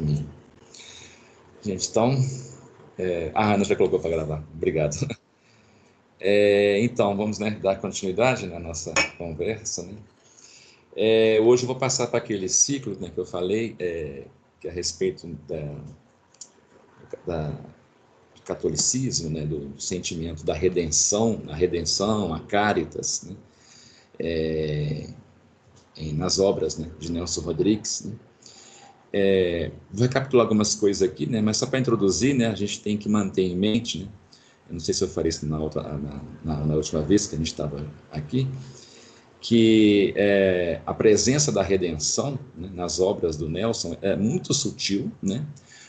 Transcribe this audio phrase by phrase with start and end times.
[0.00, 0.26] Amém.
[1.62, 2.16] Gente, então.
[2.98, 3.30] É...
[3.34, 4.44] Ah, Ana já colocou para gravar.
[4.54, 4.96] Obrigado.
[6.22, 9.82] É, então, vamos né, dar continuidade na nossa conversa.
[9.84, 9.94] Né?
[10.94, 14.24] É, hoje eu vou passar para aquele ciclo né, que eu falei, é,
[14.60, 15.76] que é a respeito da,
[17.26, 23.36] da, do catolicismo, né, do sentimento da redenção, a redenção, a caritas, né,
[24.18, 25.06] é,
[26.12, 28.12] nas obras né, de Nelson Rodrigues.
[29.12, 32.96] É, vou recapitular algumas coisas aqui, né, mas só para introduzir, né, a gente tem
[32.96, 34.08] que manter em mente, né,
[34.68, 37.34] eu não sei se eu falei isso na, outra, na, na, na última vez que
[37.34, 38.46] a gente estava aqui,
[39.40, 45.44] que é, a presença da redenção né, nas obras do Nelson é muito sutil, né,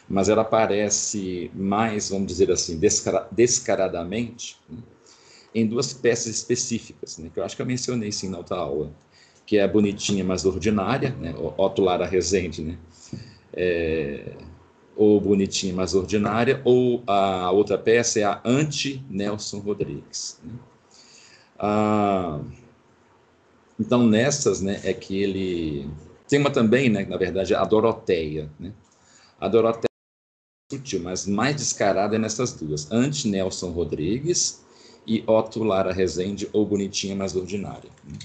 [0.09, 4.79] mas ela aparece mais, vamos dizer assim, descara, descaradamente né,
[5.53, 8.91] em duas peças específicas, né, que eu acho que eu mencionei sim na outra aula,
[9.45, 12.77] que é a bonitinha, mas ordinária, né, Otto Lara Rezende, né,
[13.54, 14.36] é,
[14.96, 20.40] ou bonitinha, mas ordinária, ou a outra peça é a anti-Nelson Rodrigues.
[20.43, 20.54] Né?
[21.58, 22.40] Ah,
[23.80, 25.90] então, nessas, né, é que ele...
[26.27, 28.49] Tem uma também, né, na verdade, a Doroteia.
[28.60, 28.71] Né?
[29.40, 29.90] A Doroteia
[30.71, 32.91] é sutil, mas mais descarada é nessas duas.
[32.91, 34.63] Anti-Nelson Rodrigues
[35.05, 37.90] e Otto Lara Rezende, ou bonitinha, mas ordinária.
[38.04, 38.20] Né?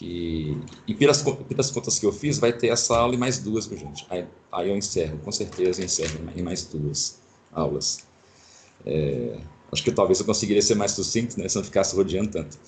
[0.00, 0.56] Que
[0.88, 4.06] e pelas, pelas contas que eu fiz vai ter essa aula e mais duas, gente.
[4.08, 7.20] Aí, aí eu encerro, com certeza encerro em mais duas
[7.52, 8.06] aulas.
[8.86, 9.38] É,
[9.70, 12.58] acho que talvez eu conseguiria ser mais sucinto, né, se não ficasse rodeando tanto.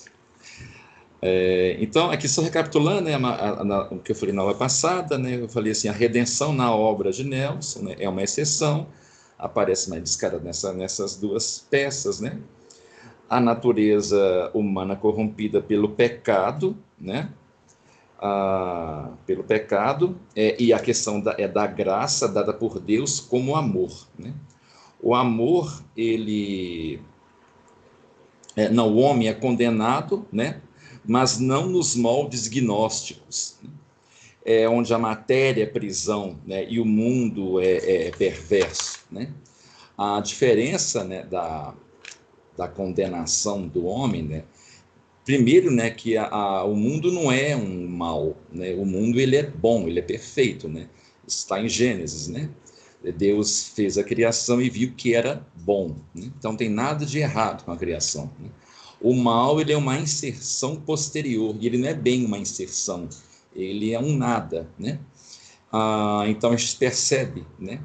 [1.23, 4.53] É, então, aqui só recapitulando né, a, a, a, o que eu falei na aula
[4.53, 8.87] passada, né, eu falei assim, a redenção na obra de Nelson né, é uma exceção,
[9.39, 12.37] aparece mais descarada nessa, nessas duas peças, né?
[13.27, 17.29] A natureza humana corrompida pelo pecado, né?
[18.17, 23.55] Ah, pelo pecado, é, e a questão da, é da graça dada por Deus como
[23.55, 24.07] amor.
[24.17, 24.33] Né?
[25.01, 27.01] O amor, ele.
[28.55, 30.61] É, não, o homem é condenado, né?
[31.05, 33.69] mas não nos moldes gnósticos, né?
[34.45, 36.65] é, onde a matéria é prisão né?
[36.69, 38.99] e o mundo é, é perverso.
[39.11, 39.33] Né?
[39.97, 41.73] A diferença né, da,
[42.57, 44.43] da condenação do homem né,
[45.25, 48.73] primeiro, né, que a, a, o mundo não é um mal, né?
[48.75, 50.89] O mundo ele é bom, ele é perfeito, né?
[51.27, 52.49] Está em Gênesis, né?
[53.11, 55.97] Deus fez a criação e viu que era bom.
[56.15, 56.31] Né?
[56.37, 58.31] Então tem nada de errado com a criação.
[58.39, 58.49] Né?
[59.01, 63.09] O mal ele é uma inserção posterior e ele não é bem uma inserção,
[63.53, 64.99] ele é um nada, né?
[65.71, 67.83] Ah, então a gente percebe, né?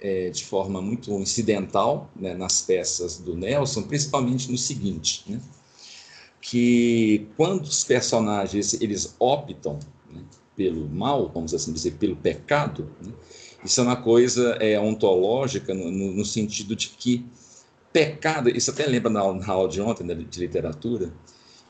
[0.00, 5.40] É, de forma muito incidental né, nas peças do Nelson, principalmente no seguinte, né?
[6.46, 9.78] Que quando os personagens eles optam
[10.12, 10.20] né,
[10.54, 13.10] pelo mal, vamos assim dizer, pelo pecado, né,
[13.64, 17.24] isso é uma coisa é, ontológica no, no, no, sentido de que
[17.90, 21.10] pecado, isso até lembra na, na aula de ontem né, de literatura,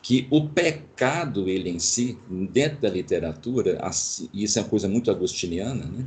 [0.02, 5.08] que o pecado ele em si, dentro da literatura, assim, isso é uma coisa muito
[5.08, 6.04] agostiniana, né,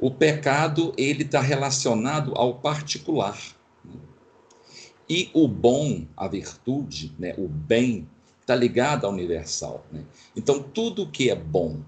[0.00, 3.38] o pecado ele está relacionado ao particular.
[5.08, 8.06] E o bom, a virtude, né, o bem,
[8.40, 9.84] está ligado ao universal.
[9.90, 10.04] Né?
[10.36, 11.80] Então, tudo que é bom,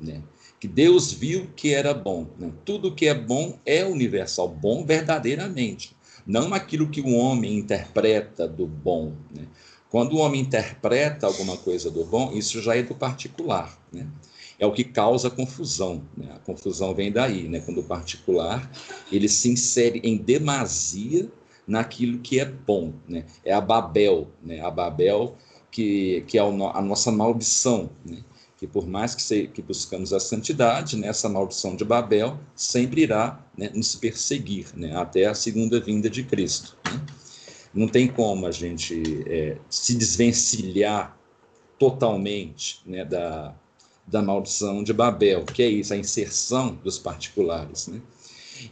[0.00, 0.22] né,
[0.60, 5.96] que Deus viu que era bom, né, tudo que é bom é universal, bom verdadeiramente,
[6.26, 9.12] não aquilo que o homem interpreta do bom.
[9.34, 9.46] Né?
[9.90, 13.76] Quando o homem interpreta alguma coisa do bom, isso já é do particular.
[13.92, 14.06] Né?
[14.58, 16.02] É o que causa confusão.
[16.16, 16.30] Né?
[16.32, 17.60] A confusão vem daí, né?
[17.60, 18.70] quando o particular
[19.10, 21.28] ele se insere em demasia
[21.66, 23.24] naquilo que é bom, né?
[23.44, 24.60] É a Babel, né?
[24.60, 25.36] A Babel
[25.70, 28.22] que, que é a nossa maldição, né?
[28.56, 31.08] Que por mais que, se, que buscamos a santidade, né?
[31.08, 34.96] essa maldição de Babel sempre irá né, nos perseguir, né?
[34.96, 36.76] Até a segunda vinda de Cristo.
[36.84, 37.00] Né?
[37.74, 41.18] Não tem como a gente é, se desvencilhar
[41.76, 43.52] totalmente né, da,
[44.06, 48.00] da maldição de Babel, que é isso, a inserção dos particulares, né?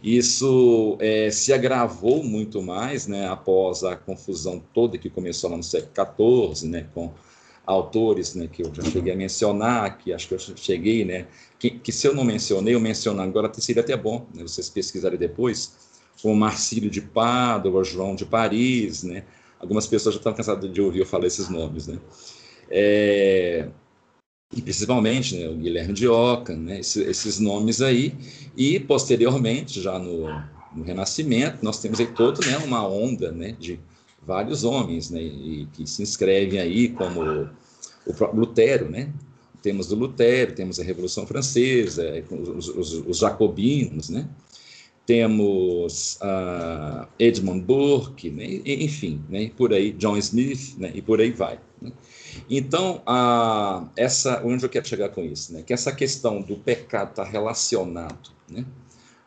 [0.02, 5.62] Isso é, se agravou muito mais né, após a confusão toda que começou lá no
[5.62, 7.12] século XIV, né, com
[7.66, 11.26] autores né, que eu já cheguei a mencionar, que acho que eu cheguei, né,
[11.58, 15.18] que, que se eu não mencionei, eu menciono agora, seria até bom né, vocês pesquisarem
[15.18, 15.90] depois,
[16.22, 19.24] como Marcílio de Pádua, João de Paris, né,
[19.58, 21.98] algumas pessoas já estão cansadas de ouvir eu falar esses nomes, né.
[22.70, 23.68] É,
[24.52, 28.14] e principalmente né, o Guilherme de Oca, né, esses, esses, nomes aí,
[28.56, 30.26] e posteriormente, já no,
[30.74, 33.78] no, Renascimento, nós temos aí toda né, uma onda né, de
[34.26, 37.48] vários homens né, e, que se inscrevem aí, como
[38.04, 39.12] o próprio Lutero, né,
[39.62, 44.26] Temos o Lutero, temos a Revolução Francesa, os, os, os jacobinos, né?
[45.06, 48.60] temos uh, Edmund Burke, né?
[48.64, 49.50] enfim, né?
[49.56, 50.92] por aí, John Smith, né?
[50.94, 51.58] e por aí vai.
[51.82, 51.90] Né?
[52.48, 55.52] Então, uh, essa, onde eu quero chegar com isso?
[55.52, 55.62] Né?
[55.62, 58.64] Que essa questão do pecado está relacionado né?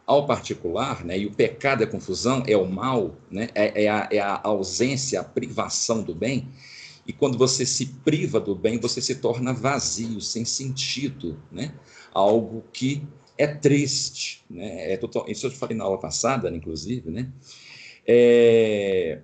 [0.05, 1.17] ao particular, né?
[1.17, 3.49] e o pecado é confusão, é o mal, né?
[3.55, 6.49] é, é, a, é a ausência, a privação do bem,
[7.05, 11.73] e quando você se priva do bem, você se torna vazio, sem sentido, né?
[12.13, 13.03] algo que
[13.37, 14.93] é triste, né?
[14.93, 17.29] É total, isso eu falei na aula passada, inclusive, né?
[18.05, 19.21] É,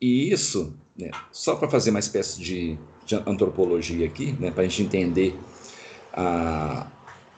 [0.00, 2.78] e isso, né, só para fazer uma espécie de,
[3.16, 5.38] de antropologia aqui, né, para a gente entender
[6.12, 6.86] a,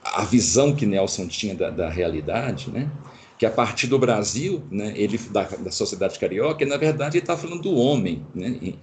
[0.02, 2.90] a visão que Nelson tinha da, da realidade, né?
[3.36, 7.36] que a partir do Brasil, né, ele da, da sociedade carioca, na verdade ele está
[7.36, 8.74] falando do homem, né?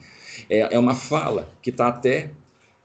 [0.49, 2.31] É, é uma fala que está até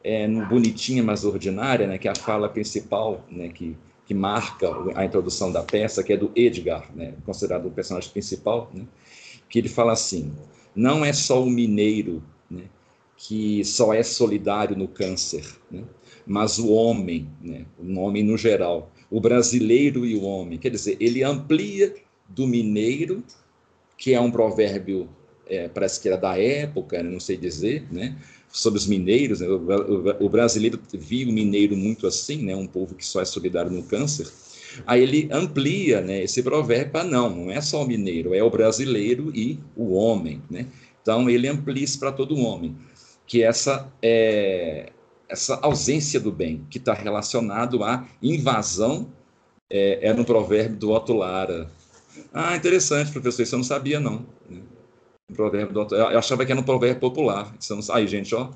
[0.03, 3.77] é, bonitinha, mas ordinária, né, que é a fala principal, né, que
[4.07, 8.71] que marca a introdução da peça, que é do Edgar, né, considerado o personagem principal,
[8.73, 8.85] né,
[9.49, 10.33] que ele fala assim:
[10.75, 12.23] não é só o mineiro
[13.17, 15.83] que só é solidário no câncer, né,
[16.27, 20.59] mas o homem, né, o homem no geral, o brasileiro e o homem.
[20.59, 21.95] Quer dizer, ele amplia
[22.29, 23.23] do mineiro,
[23.97, 25.09] que é um provérbio,
[25.47, 28.17] é, parece que era da época, não sei dizer, né,
[28.57, 29.49] sobre os mineiros, né?
[29.49, 32.57] o, o, brasileiro via o mineiro muito assim, né?
[32.57, 34.27] um povo que só é solidário no câncer,
[34.87, 38.51] aí ele amplia né, esse provérbio para não, não é só o mineiro, é o
[38.51, 40.43] brasileiro e o homem.
[40.51, 40.67] Né?
[41.03, 42.75] Então ele amplia isso para todo homem,
[43.27, 44.93] que essa é,
[45.29, 49.11] essa ausência do bem, que está relacionado à invasão,
[49.69, 51.71] é, é no provérbio do Otto Lara.
[52.33, 54.25] Ah, interessante, professor, isso eu não sabia não.
[54.49, 54.61] Né?
[55.29, 57.53] Um provérbio do Otto, eu achava que era um provérbio popular.
[57.93, 58.51] Aí, gente, ó,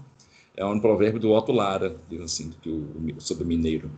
[0.57, 3.91] é um provérbio do Otto Lara, assim, que o, sobre o mineiro.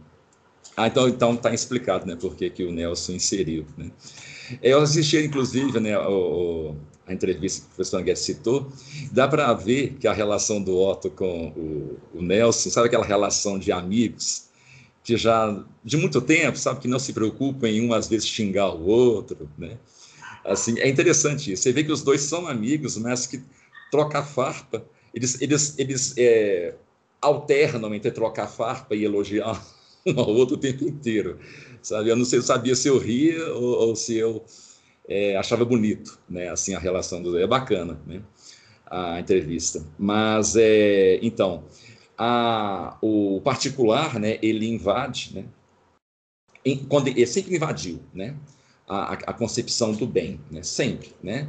[0.77, 3.91] Ah, então então está explicado, né, por que, o Nelson inseriu, né.
[4.63, 6.75] Eu assisti, inclusive, né, o,
[7.13, 8.73] entrevista que o professor Guedes citou,
[9.11, 13.59] dá para ver que a relação do Otto com o, o, Nelson, sabe aquela relação
[13.59, 14.45] de amigos,
[15.05, 18.75] que já de muito tempo, sabe, que não se preocupam em um às vezes xingar
[18.75, 19.77] o outro, né,
[20.45, 21.63] Assim, é interessante isso.
[21.63, 23.41] Você vê que os dois são amigos, mas que
[23.91, 24.85] trocar farpa,
[25.15, 26.75] eles, eles, eles é,
[27.21, 29.63] alternam entre trocar farpa e elogiar
[30.07, 31.39] um ao outro o tempo inteiro.
[31.81, 32.09] Sabe?
[32.09, 34.45] Eu não sei, eu sabia se eu ria ou, ou se eu
[35.13, 36.49] é, achava bonito, né?
[36.49, 37.43] Assim, a relação dois.
[37.43, 38.23] É bacana, né?
[38.87, 39.85] A entrevista.
[39.99, 41.65] Mas, é, então,
[42.17, 44.39] a, o particular, né?
[44.43, 45.45] Ele invade, né?
[46.65, 48.37] Em, quando, ele sempre invadiu, né?
[48.93, 50.63] a, a concepção do bem, né?
[50.63, 51.13] sempre.
[51.23, 51.49] Né?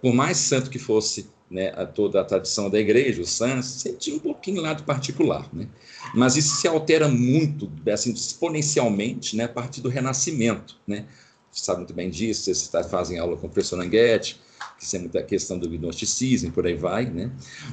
[0.00, 3.98] Por mais santo que fosse né, a toda a tradição da igreja, os santos, sempre
[3.98, 5.48] tinha um pouquinho lá do particular.
[5.52, 5.68] Né?
[6.14, 10.76] Mas isso se altera muito, assim, exponencialmente, né, a partir do Renascimento.
[10.86, 11.06] Né?
[11.54, 14.40] Sabe muito bem disso, vocês fazem aula com o professor Nanguete,
[14.78, 17.30] que é muita questão do gnosticismo, por aí vai, né?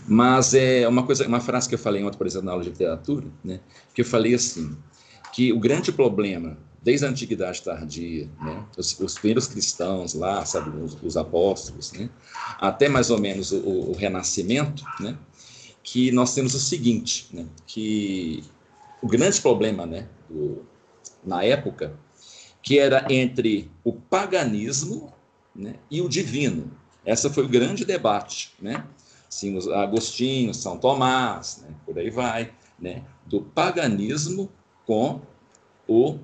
[0.07, 2.69] Mas é uma coisa, uma frase que eu falei ontem, por exemplo, na aula de
[2.69, 3.60] literatura, né?
[3.94, 4.78] Que eu falei assim,
[5.33, 8.66] que o grande problema desde a antiguidade tardia, né?
[8.75, 12.10] os, os primeiros cristãos lá, sabe, os, os apóstolos, né?
[12.60, 15.16] até mais ou menos o, o, Renascimento, né?
[15.84, 17.45] que nós temos o seguinte, né?
[17.68, 18.44] que
[19.01, 20.07] o grande problema né?
[20.27, 20.66] Do,
[21.24, 21.94] na época,
[22.62, 25.13] que era entre o paganismo
[25.56, 25.75] né?
[25.89, 26.72] e o divino.
[27.06, 28.86] Esse foi o grande debate, né?
[29.27, 31.74] Assim, Agostinho, São Tomás, né?
[31.86, 33.03] por aí vai, né?
[33.25, 34.51] do paganismo
[34.86, 35.22] com
[35.88, 36.20] o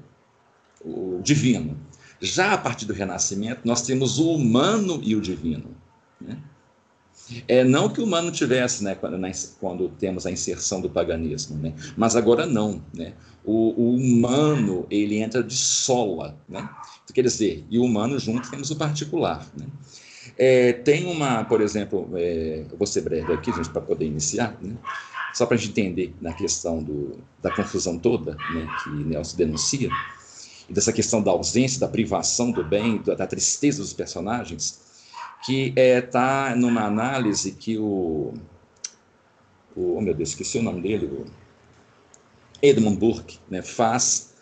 [0.83, 1.77] o divino.
[2.19, 5.75] Já a partir do Renascimento, nós temos o humano e o divino.
[6.19, 6.37] Né?
[7.47, 9.19] É não que o humano tivesse, né, quando,
[9.59, 11.73] quando temos a inserção do paganismo, né?
[11.95, 12.81] mas agora não.
[12.93, 13.13] Né?
[13.47, 16.69] O, o, humano ele entra de sola, né?
[17.13, 19.47] quer dizer, e o humano junto temos o particular.
[19.57, 19.65] Né?
[20.37, 24.57] É, tem uma, por exemplo, é, eu vou ser breve aqui, gente, para poder iniciar,
[24.61, 24.75] né?
[25.33, 29.89] só para a gente entender na questão do, da confusão toda né, que Nelson denuncia
[30.69, 34.79] e dessa questão da ausência, da privação do bem, da, da tristeza dos personagens,
[35.45, 38.33] que está é, tá numa análise que o,
[39.75, 41.25] o, oh meu Deus, esqueci o nome dele, o
[42.61, 44.33] Edmund Burke, né, faz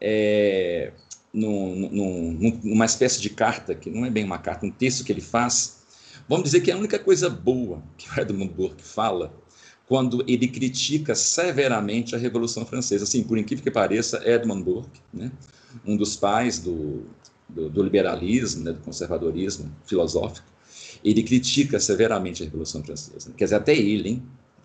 [0.00, 0.92] é,
[1.32, 5.12] num, num, numa espécie de carta, que não é bem uma carta, um texto que
[5.12, 5.82] ele faz,
[6.28, 9.34] vamos dizer que é a única coisa boa que o Edmund Burke fala
[9.86, 13.04] quando ele critica severamente a Revolução Francesa.
[13.04, 15.30] Assim, por incrível que pareça, Edmund Burke, né,
[15.84, 17.02] um dos pais do,
[17.48, 20.46] do, do liberalismo, né, do conservadorismo filosófico,
[21.04, 23.32] ele critica severamente a Revolução Francesa.
[23.36, 24.22] Quer dizer, até ele, hein?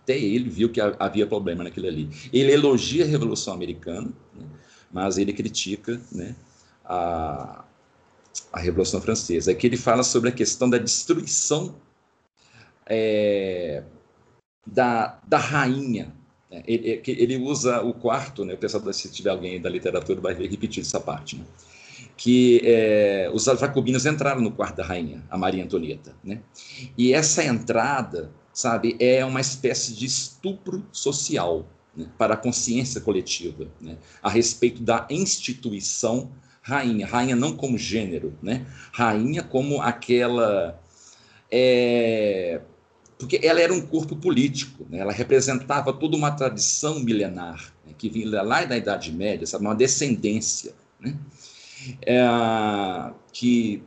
[0.10, 2.10] Até ele viu que havia problema naquilo ali.
[2.34, 4.46] Ele elogia a Revolução Americana, né?
[4.92, 6.36] mas ele critica né,
[6.84, 7.63] a,
[8.51, 9.51] a Revolução Francesa.
[9.51, 11.75] Aqui ele fala sobre a questão da destruição
[12.88, 13.84] é,
[14.66, 16.12] da, da rainha.
[16.50, 16.63] Né?
[16.66, 18.56] Ele, ele, usa o quarto, né?
[18.56, 21.36] o pessoal, se tiver alguém da literatura, vai repetir essa parte.
[21.36, 21.46] Né?
[22.18, 26.42] que é, os jacobinos entraram no quarto da rainha, a Maria Antonieta, né?
[26.98, 33.68] E essa entrada, sabe, é uma espécie de estupro social né, para a consciência coletiva,
[33.80, 33.98] né?
[34.22, 38.66] A respeito da instituição rainha, rainha não como gênero, né?
[38.92, 40.80] Rainha como aquela
[41.51, 42.62] é,
[43.18, 45.00] porque ela era um corpo político, né?
[45.00, 47.94] ela representava toda uma tradição milenar né?
[47.98, 49.66] que vinha lá da Idade Média, sabe?
[49.66, 50.74] uma descendência.
[51.00, 51.18] Né?
[52.06, 52.24] é,
[53.34, 53.84] que,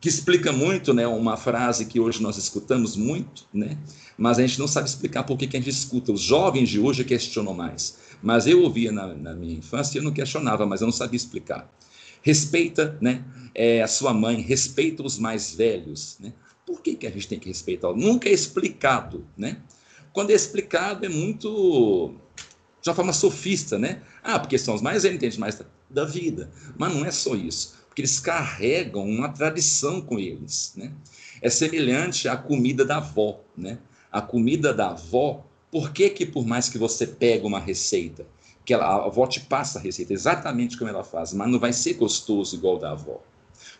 [0.00, 3.76] que explica muito né, uma frase que hoje nós escutamos muito, né,
[4.16, 6.12] mas a gente não sabe explicar por que, a gente escuta.
[6.12, 7.98] Os jovens de hoje questionam mais.
[8.22, 11.16] Mas eu ouvia na, na minha infância e eu não questionava, mas eu não sabia
[11.16, 11.70] explicar.
[12.22, 13.24] Respeita né,
[13.54, 16.16] é, a sua mãe, respeita os mais velhos.
[16.20, 16.32] Né?
[16.66, 17.92] Por que, que a gente tem que respeitar?
[17.92, 19.26] Nunca é explicado.
[19.36, 19.58] Né?
[20.12, 22.14] Quando é explicado, é muito
[22.82, 24.02] de uma forma sofista, né?
[24.22, 26.50] Ah, porque são os mais entendem mais da vida.
[26.76, 30.72] Mas não é só isso, porque eles carregam uma tradição com eles.
[30.76, 30.92] Né?
[31.42, 33.40] É semelhante à comida da avó.
[33.56, 33.78] Né?
[34.12, 38.24] A comida da avó, por que, que por mais que você pega uma receita,
[38.64, 41.72] que ela, a avó te passa a receita exatamente como ela faz, mas não vai
[41.72, 43.20] ser gostoso igual da avó.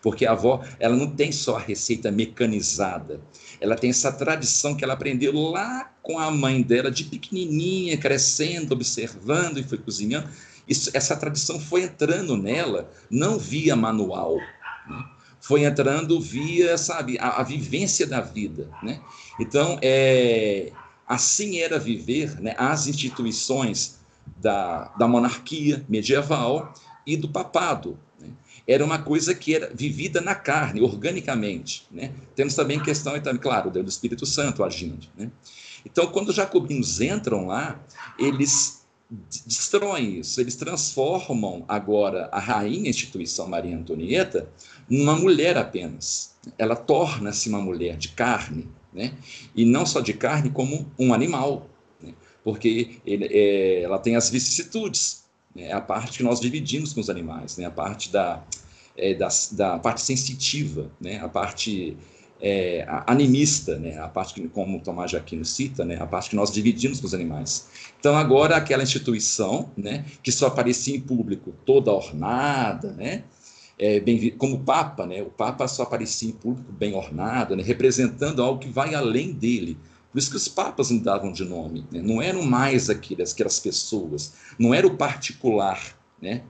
[0.02, 3.20] Porque a avó, ela não tem só a receita mecanizada,
[3.60, 8.72] ela tem essa tradição que ela aprendeu lá com a mãe dela, de pequenininha, crescendo,
[8.72, 10.28] observando e foi cozinhando.
[10.68, 15.04] Isso, essa tradição foi entrando nela, não via manual, né?
[15.40, 19.00] foi entrando via, sabe, a, a, vivência da vida, né?
[19.40, 20.70] Então, é,
[21.06, 23.98] assim era viver né, as instituições
[24.36, 26.74] da, da monarquia medieval
[27.06, 27.98] e do papado.
[28.20, 28.28] Né?
[28.66, 31.86] Era uma coisa que era vivida na carne, organicamente.
[31.90, 32.12] Né?
[32.34, 35.06] Temos também questão, então, claro, do Espírito Santo agindo.
[35.16, 35.30] Né?
[35.86, 37.80] Então, quando os jacobinos entram lá,
[38.18, 38.77] eles
[39.10, 40.40] destroem isso.
[40.40, 44.48] Eles transformam agora a rainha instituição Maria Antonieta
[44.88, 46.34] numa mulher apenas.
[46.58, 49.14] Ela torna-se uma mulher de carne, né?
[49.54, 51.68] e não só de carne, como um animal,
[52.00, 52.14] né?
[52.44, 55.24] porque ele, é, ela tem as vicissitudes,
[55.54, 55.72] né?
[55.72, 57.66] a parte que nós dividimos com os animais, né?
[57.66, 58.42] a parte da,
[58.96, 61.18] é, da, da parte sensitiva, né?
[61.18, 61.96] a parte
[62.40, 66.36] é, animista, né, a parte que, como Tomás de Aquino cita, né, a parte que
[66.36, 67.68] nós dividimos com os animais.
[67.98, 73.24] Então, agora, aquela instituição né, que só aparecia em público toda ornada, né,
[73.78, 78.42] é, bem, como Papa, né, o Papa só aparecia em público bem ornado, né, representando
[78.42, 79.76] algo que vai além dele.
[80.10, 84.34] Por isso que os papas mudavam de nome, né, não eram mais aquelas, aquelas pessoas,
[84.58, 86.42] não era o particular, né,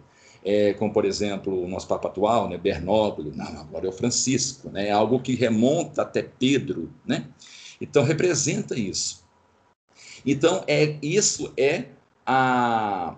[0.45, 4.89] é, como por exemplo o nosso Papa atual, né, não, agora é o Francisco, né,
[4.89, 7.27] é algo que remonta até Pedro, né?
[7.81, 9.25] Então representa isso.
[10.27, 11.87] Então é isso é
[12.27, 13.17] a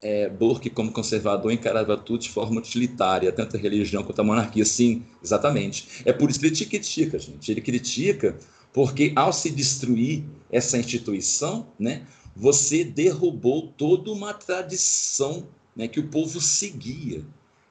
[0.00, 4.64] é, Burke como conservador encarava tudo de forma utilitária, tanto a religião quanto a monarquia,
[4.64, 6.02] sim, exatamente.
[6.04, 7.50] É por isso que ele critica, gente.
[7.50, 8.36] Ele critica
[8.72, 15.48] porque ao se destruir essa instituição, né, você derrubou toda uma tradição
[15.78, 17.24] né, que o povo seguia.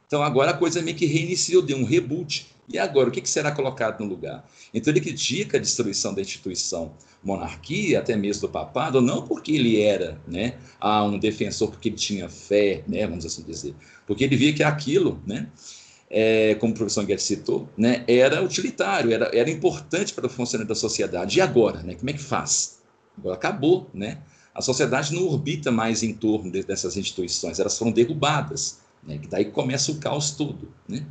[0.07, 2.47] Então agora a coisa meio que reiniciou, deu um reboot.
[2.69, 4.49] E agora, o que, será colocado no lugar?
[4.73, 9.81] Então ele critica a destruição da instituição monarquia, até mesmo do papado, não porque ele
[9.81, 13.73] era né, um defensor, porque ele tinha fé, né, vamos assim dizer,
[14.05, 15.47] porque ele via que aquilo, né,
[16.09, 20.69] é, como o professor Guedes citou, né, era utilitário, era, era importante para o funcionamento
[20.69, 21.37] da sociedade.
[21.37, 21.81] E agora?
[21.83, 22.81] Né, como é que faz?
[23.17, 24.19] Agora acabou, né?
[24.57, 29.19] A sociedade não orbita mais em torno de, dessas instituições, elas foram derrubadas, né?
[29.19, 30.73] que daí começa o caos todo.
[30.89, 31.05] Né?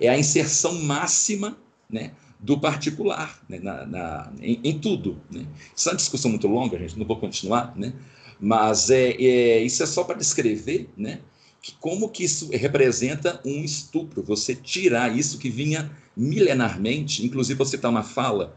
[0.00, 1.58] É a inserção máxima
[1.90, 5.20] né, do particular né, na, na em, em, tudo.
[5.30, 5.46] Né?
[5.76, 7.92] Isso é uma discussão muito longa, gente, não vou continuar, né?
[8.40, 11.20] mas é, é isso é só para descrever né,
[11.60, 17.76] que como que isso representa um estupro, você tirar isso que vinha milenarmente, inclusive você
[17.76, 18.56] está uma fala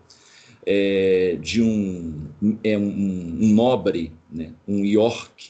[0.72, 2.28] é, de um,
[2.64, 5.50] é, um, um nobre, né, um York,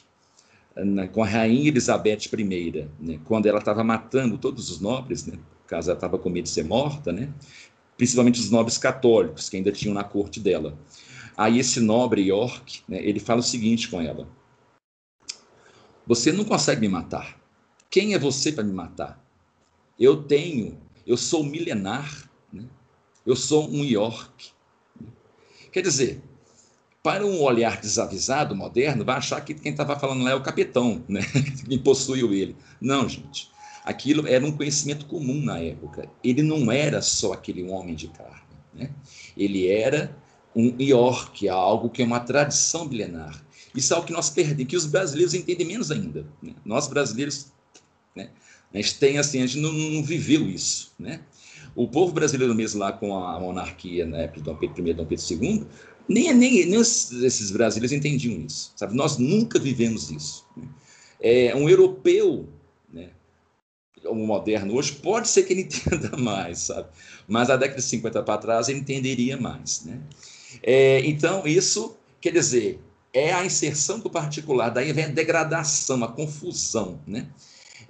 [0.74, 5.38] né, com a rainha Elizabeth I, né, quando ela estava matando todos os nobres, né,
[5.66, 7.30] caso ela estava com medo de ser morta, né,
[7.98, 10.78] principalmente os nobres católicos que ainda tinham na corte dela.
[11.36, 14.26] Aí esse nobre York, né, ele fala o seguinte com ela:
[16.06, 17.38] Você não consegue me matar.
[17.90, 19.22] Quem é você para me matar?
[19.98, 22.64] Eu tenho, eu sou milenar, né?
[23.26, 24.52] eu sou um York.
[25.72, 26.22] Quer dizer,
[27.02, 31.02] Para um olhar desavisado, moderno, vai achar que quem estava falando lá é o capitão,
[31.08, 31.20] né?
[31.66, 32.54] quem possuiu ele.
[32.78, 33.48] Não, gente.
[33.84, 36.08] Aquilo era um conhecimento comum na época.
[36.22, 38.40] Ele não era só aquele homem de carne.
[38.74, 38.90] Né?
[39.36, 40.14] Ele era
[40.54, 43.42] um ior, que é algo que é uma tradição milenar.
[43.74, 46.26] Isso é algo que nós perdemos, que os brasileiros entendem menos ainda.
[46.42, 46.54] Né?
[46.64, 47.52] Nós brasileiros,
[48.14, 48.30] né?
[48.72, 50.92] a gente tem assim, a gente não, não, viveu isso.
[50.98, 51.20] Né?
[51.80, 54.92] O povo brasileiro mesmo lá com a monarquia na época de Dom Pedro I e
[54.92, 55.66] Dom Pedro II,
[56.06, 58.74] nem, nem, nem esses brasileiros entendiam isso.
[58.76, 58.94] Sabe?
[58.94, 60.44] Nós nunca vivemos isso.
[60.54, 60.68] Né?
[61.18, 62.46] É, um europeu
[62.92, 63.08] né,
[64.04, 66.86] o moderno hoje, pode ser que ele entenda mais, sabe?
[67.26, 70.00] Mas a década de 50 para trás ele entenderia mais, né?
[70.62, 72.78] É, então, isso quer dizer,
[73.10, 77.26] é a inserção do particular, daí vem a degradação, a confusão, né?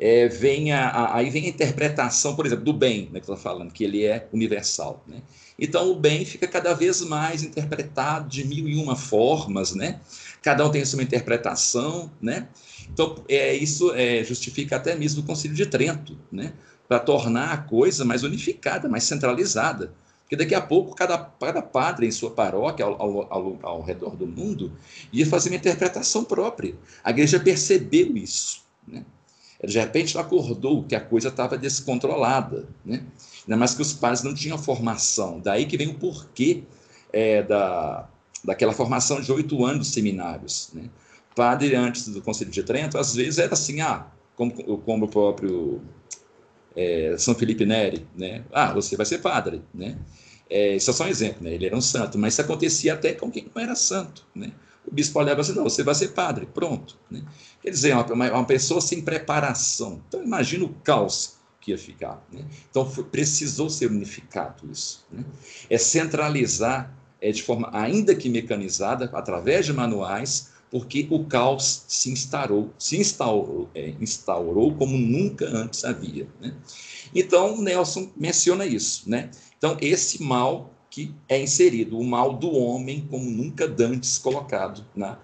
[0.02, 3.34] É, vem a, a, aí vem a interpretação, por exemplo, do bem, né, que eu
[3.34, 5.04] estou falando, que ele é universal.
[5.06, 5.20] Né?
[5.58, 10.00] Então, o bem fica cada vez mais interpretado de mil e uma formas, né?
[10.42, 12.48] cada um tem a sua interpretação, né?
[12.92, 16.52] Então, é, isso é, justifica até mesmo o Concílio de Trento, né?
[16.88, 19.92] Para tornar a coisa mais unificada, mais centralizada.
[20.22, 24.16] Porque daqui a pouco, cada, cada padre em sua paróquia, ao, ao, ao, ao redor
[24.16, 24.72] do mundo,
[25.12, 26.74] ia fazer uma interpretação própria.
[27.04, 29.04] A igreja percebeu isso, né?
[29.62, 33.04] De repente, ela acordou que a coisa estava descontrolada, né?
[33.42, 35.38] Ainda mais que os padres não tinham formação.
[35.38, 36.64] Daí que vem o porquê
[37.12, 38.08] é, da,
[38.42, 40.70] daquela formação de oito anos de seminários.
[40.72, 40.88] Né?
[41.34, 45.82] Padre, antes do Conselho de Trento, às vezes era assim, ah, como, como o próprio
[46.74, 48.44] é, São Felipe Neri, né?
[48.52, 49.98] ah, você vai ser padre, né?
[50.48, 51.54] É, isso é só um exemplo, né?
[51.54, 54.50] ele era um santo, mas isso acontecia até com quem não era santo, né?
[54.86, 56.98] O bispo olhava assim, não, você vai ser padre, pronto.
[57.10, 57.22] Né?
[57.62, 60.02] Quer dizer, uma, uma pessoa sem preparação.
[60.08, 62.24] Então, imagina o caos que ia ficar.
[62.32, 62.44] Né?
[62.70, 65.04] Então, foi, precisou ser unificado isso.
[65.12, 65.24] Né?
[65.68, 72.10] É centralizar é, de forma ainda que mecanizada, através de manuais, porque o caos se
[72.10, 76.28] instaurou, se instaurou, é, instaurou como nunca antes havia.
[76.40, 76.54] Né?
[77.14, 79.08] Então, Nelson menciona isso.
[79.08, 79.30] Né?
[79.58, 85.18] Então, esse mal que é inserido, o mal do homem como nunca dantes colocado na,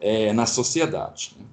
[0.00, 1.36] é, na sociedade.
[1.38, 1.44] Né?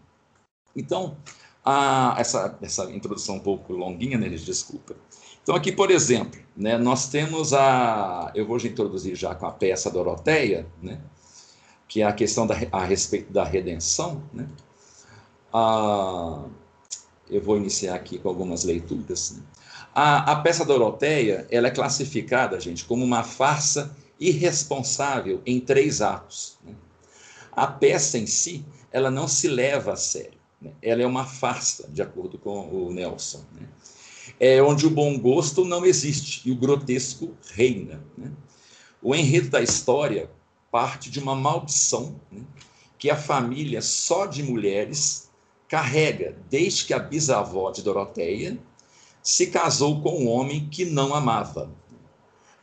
[0.76, 1.18] Então,
[1.64, 4.96] a, essa, essa introdução um pouco longuinha, né, desculpa,
[5.48, 8.30] então, aqui, por exemplo, né, nós temos a.
[8.36, 11.00] Eu vou introduzir já com a peça Doroteia, né,
[11.88, 14.22] que é a questão da, a respeito da redenção.
[14.34, 14.46] Né,
[15.54, 16.44] a,
[17.30, 19.38] eu vou iniciar aqui com algumas leituras.
[19.38, 19.44] Né.
[20.00, 26.60] A, a peça Doroteia ela é classificada, gente, como uma farsa irresponsável em três atos.
[26.64, 26.76] Né.
[27.52, 30.38] A peça em si, ela não se leva a sério.
[30.62, 33.44] Né, ela é uma farsa, de acordo com o Nelson.
[33.60, 33.68] Né
[34.40, 38.04] é onde o bom gosto não existe e o grotesco reina.
[38.18, 38.32] Né?
[39.02, 40.30] O enredo da história
[40.72, 42.42] parte de uma maldição né,
[42.98, 45.30] que a família só de mulheres
[45.68, 48.60] carrega desde que a bisavó de Doroteia
[49.28, 51.70] se casou com um homem que não amava.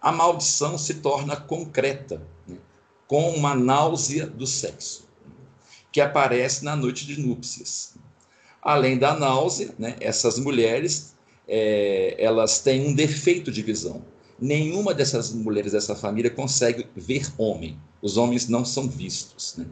[0.00, 2.56] A maldição se torna concreta, né,
[3.06, 5.06] com uma náusea do sexo,
[5.92, 7.96] que aparece na noite de núpcias.
[8.62, 11.14] Além da náusea, né, essas mulheres
[11.46, 14.02] é, elas têm um defeito de visão.
[14.40, 17.78] Nenhuma dessas mulheres dessa família consegue ver homem.
[18.00, 19.54] Os homens não são vistos.
[19.58, 19.66] Né?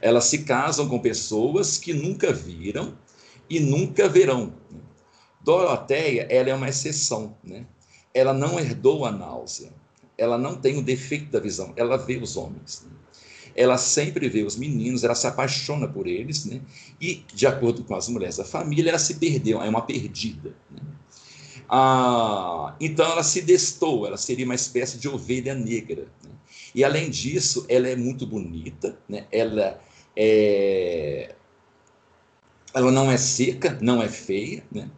[0.00, 2.98] Elas se casam com pessoas que nunca viram
[3.48, 4.60] e nunca verão.
[5.42, 7.36] Doroteia, ela é uma exceção.
[7.42, 7.66] Né?
[8.14, 9.72] Ela não herdou a náusea.
[10.16, 11.72] Ela não tem o defeito da visão.
[11.76, 12.84] Ela vê os homens.
[12.86, 12.92] Né?
[13.54, 16.60] ela sempre vê os meninos, ela se apaixona por eles, né?
[17.00, 20.54] E, de acordo com as mulheres da família, ela se perdeu, é uma perdida.
[20.70, 20.80] Né?
[21.68, 26.06] Ah, então ela se destou, ela seria uma espécie de ovelha negra.
[26.24, 26.30] Né?
[26.74, 29.26] E além disso, ela é muito bonita, né?
[29.30, 29.80] ela
[30.16, 31.34] é
[32.74, 34.90] ela não é seca, não é feia, né?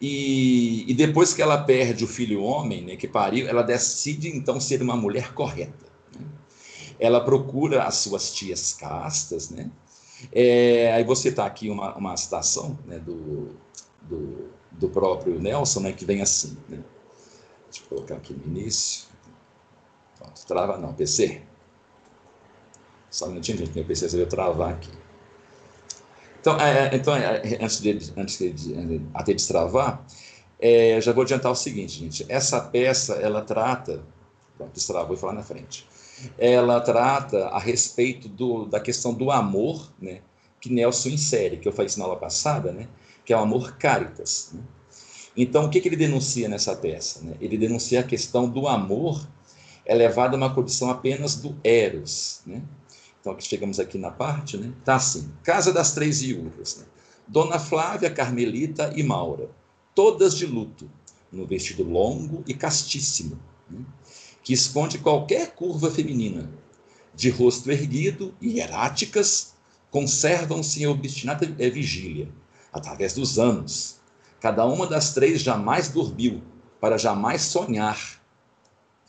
[0.00, 4.60] E, e, depois que ela perde o filho homem, né, que pariu, ela decide então
[4.60, 5.86] ser uma mulher correta.
[6.18, 6.26] Né?
[6.98, 9.70] Ela procura as suas tias castas, né?
[10.32, 13.56] É, aí você está aqui uma, uma citação né, do,
[14.02, 16.56] do do próprio Nelson, né, que vem assim.
[16.68, 16.82] Né?
[17.70, 19.08] Deixa eu colocar aqui no início.
[20.18, 21.42] Pronto, trava não, PC.
[23.10, 24.90] Só um minutinho, gente, meu PC veio travar aqui.
[26.44, 30.04] Então, é, é então é, é, antes, de, antes de, até destravar,
[30.60, 32.26] é, já vou adiantar o seguinte, gente.
[32.28, 34.02] Essa peça, ela trata,
[34.58, 35.88] pronto, destravou, vou falar na frente.
[36.36, 40.20] Ela trata a respeito do, da questão do amor, né,
[40.60, 42.88] que Nelson insere, que eu falei na aula passada, né,
[43.24, 44.50] que é o amor caritas.
[44.52, 44.60] Né?
[45.34, 47.24] Então, o que, que ele denuncia nessa peça?
[47.24, 47.36] Né?
[47.40, 49.26] Ele denuncia a questão do amor
[49.86, 52.42] elevado a uma condição apenas do eros.
[52.46, 52.62] Né?
[53.24, 54.70] Então, chegamos aqui na parte, né?
[54.84, 56.84] Tá assim: Casa das Três Viúvas, né?
[57.26, 59.48] Dona Flávia, Carmelita e Maura,
[59.94, 60.90] todas de luto,
[61.32, 63.82] no vestido longo e castíssimo, né?
[64.42, 66.50] que esconde qualquer curva feminina,
[67.14, 69.54] de rosto erguido e hieráticas,
[69.90, 72.28] conservam-se em obstinada vigília,
[72.70, 74.00] através dos anos.
[74.38, 76.42] Cada uma das três jamais dormiu,
[76.78, 78.20] para jamais sonhar.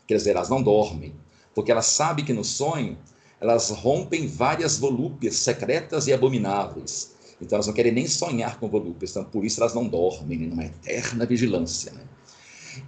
[0.06, 1.14] Quer dizer, elas não dormem,
[1.54, 2.96] porque elas sabem que no sonho
[3.40, 7.14] elas rompem várias volúpias secretas e abomináveis.
[7.40, 10.64] Então elas não querem nem sonhar com volúpias, então por isso elas não dormem, numa
[10.64, 11.92] eterna vigilância.
[11.92, 12.02] Né?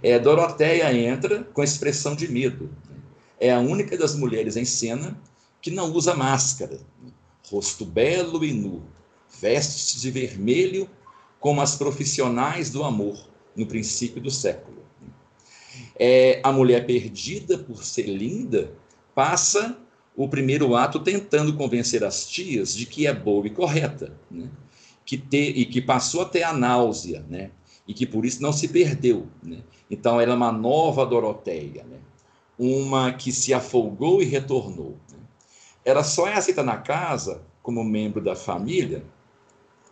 [0.01, 2.69] É, Doroteia entra com expressão de medo.
[2.89, 2.95] Né?
[3.39, 5.19] É a única das mulheres em cena
[5.61, 6.79] que não usa máscara.
[7.03, 7.11] Né?
[7.47, 8.83] Rosto belo e nu,
[9.39, 10.89] vestes de vermelho
[11.39, 14.79] como as profissionais do amor no princípio do século.
[15.95, 18.73] É, a mulher perdida por ser linda
[19.13, 19.77] passa
[20.19, 24.49] o primeiro ato tentando convencer as tias de que é boa e correta, né?
[25.05, 27.51] que te, e que passou até a náusea, né?
[27.87, 29.27] e que por isso não se perdeu.
[29.41, 29.59] Né?
[29.89, 31.99] Então, ela é uma nova Doroteia, né?
[32.59, 34.97] uma que se afogou e retornou.
[35.09, 35.19] Né?
[35.85, 39.05] Ela só é aceita na casa como membro da família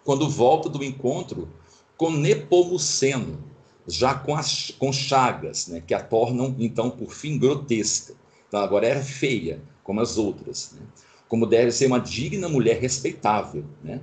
[0.04, 1.48] quando volta do encontro
[1.96, 3.46] com Nepomuceno,
[3.88, 5.82] já com, as, com chagas, né?
[5.88, 8.14] que a tornam, então, por fim, grotesca.
[8.50, 10.86] Então, agora era feia, como as outras, né?
[11.30, 13.64] como deve ser uma digna mulher respeitável.
[13.82, 14.02] Né?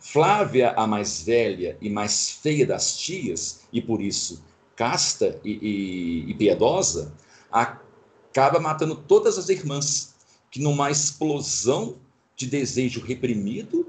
[0.00, 4.42] Flávia, a mais velha e mais feia das tias, e por isso
[4.74, 7.12] casta e, e, e piedosa,
[7.52, 10.14] acaba matando todas as irmãs,
[10.50, 11.96] que numa explosão
[12.34, 13.86] de desejo reprimido,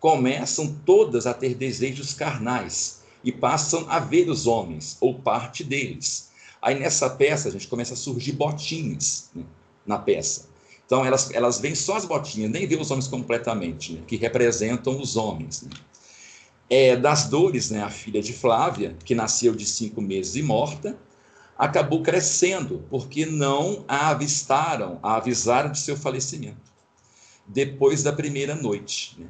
[0.00, 6.30] começam todas a ter desejos carnais e passam a ver os homens, ou parte deles.
[6.62, 9.44] Aí nessa peça a gente começa a surgir botinhas né,
[9.86, 10.51] na peça.
[10.86, 15.00] Então, elas, elas veem só as botinhas, nem vê os homens completamente, né, que representam
[15.00, 15.62] os homens.
[15.62, 15.70] Né.
[16.68, 20.98] É, das dores, né, a filha de Flávia, que nasceu de cinco meses e morta,
[21.56, 26.72] acabou crescendo, porque não a avistaram, a avisaram de seu falecimento,
[27.46, 29.26] depois da primeira noite, né,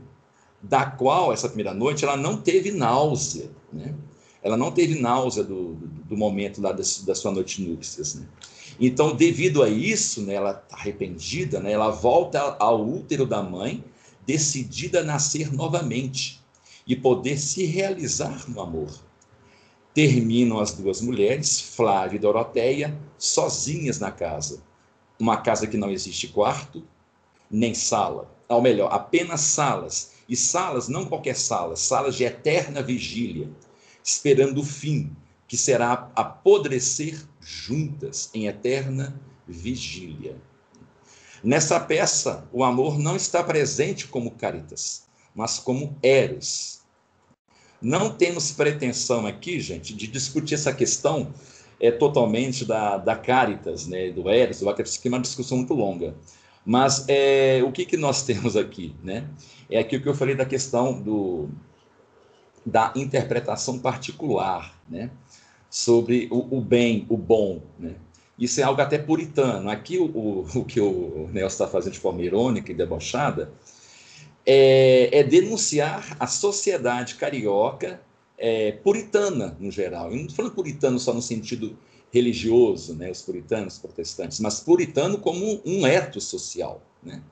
[0.62, 3.94] da qual, essa primeira noite, ela não teve náusea, né,
[4.42, 8.26] ela não teve náusea do, do, do momento lá da, da, sua noite núpcias, né.
[8.80, 13.84] Então, devido a isso, né, ela está arrependida, né, ela volta ao útero da mãe,
[14.26, 16.40] decidida a nascer novamente
[16.86, 18.90] e poder se realizar no amor.
[19.94, 24.62] Terminam as duas mulheres, Flávia e Doroteia, sozinhas na casa.
[25.18, 26.82] Uma casa que não existe quarto,
[27.50, 28.30] nem sala.
[28.48, 30.12] Ou melhor, apenas salas.
[30.28, 33.50] E salas, não qualquer sala, salas de eterna vigília,
[34.02, 35.14] esperando o fim,
[35.46, 40.36] que será apodrecer juntas em eterna vigília.
[41.42, 46.80] Nessa peça, o amor não está presente como caritas, mas como eros.
[47.80, 51.34] Não temos pretensão aqui, gente, de discutir essa questão
[51.80, 55.74] é, totalmente da, da caritas, né, do eros, do acres, que é uma discussão muito
[55.74, 56.14] longa.
[56.64, 58.94] Mas é, o que, que nós temos aqui?
[59.02, 59.28] Né?
[59.68, 61.48] É aquilo que eu falei da questão do,
[62.64, 64.80] da interpretação particular.
[64.88, 65.10] Né?
[65.72, 67.62] Sobre o, o bem, o bom.
[67.78, 67.94] Né?
[68.38, 69.70] Isso é algo até puritano.
[69.70, 73.50] Aqui o, o, o que o Nelson está fazendo de forma irônica e debochada
[74.44, 78.02] é, é denunciar a sociedade carioca
[78.36, 80.10] é, puritana, no geral.
[80.10, 81.74] Eu não estou falando puritano só no sentido
[82.12, 86.82] religioso, né, os puritanos, os protestantes, mas puritano como um eto social.
[87.02, 87.22] Né?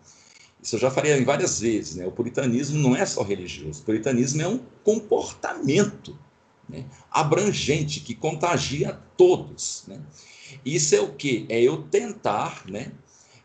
[0.63, 1.97] Isso eu já falei várias vezes.
[1.97, 2.07] Né?
[2.07, 6.17] O puritanismo não é só religioso, o puritanismo é um comportamento
[6.71, 6.85] né?
[7.11, 9.85] abrangente, que contagia todos.
[9.87, 10.01] Né?
[10.65, 11.47] Isso é o que?
[11.49, 12.93] É eu tentar, né?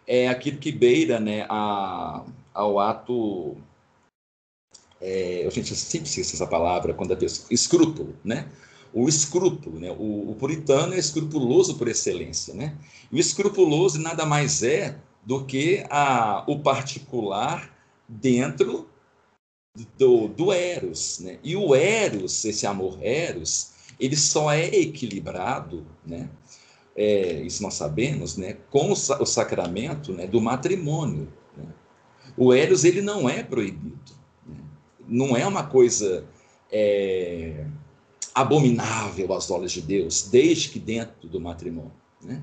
[0.08, 3.58] é aquilo que beira né, a, ao ato.
[5.02, 7.48] É, gente sempre esqueço essa palavra quando a pessoa.
[7.52, 8.48] escrúpulo, né?
[8.94, 9.92] O escrúpulo, né?
[9.92, 12.76] O, o, puritano é escrupuloso por excelência, né?
[13.12, 17.76] O escrupuloso nada mais é do que a, o particular
[18.08, 18.88] dentro
[19.98, 21.20] do, do Eros.
[21.20, 21.40] Né?
[21.44, 26.30] E o Eros, esse amor Eros, ele só é equilibrado, né?
[26.96, 28.58] É, isso nós sabemos, né?
[28.72, 30.26] com o, sacramento né?
[30.26, 31.28] do matrimônio.
[31.56, 31.66] Né?
[32.38, 34.14] O Eros ele não é proibido,
[34.48, 34.56] né?
[35.06, 36.26] não é uma coisa
[36.72, 37.66] é,
[38.34, 41.92] abominável aos olhos de Deus, desde que dentro do matrimônio.
[42.22, 42.42] Né?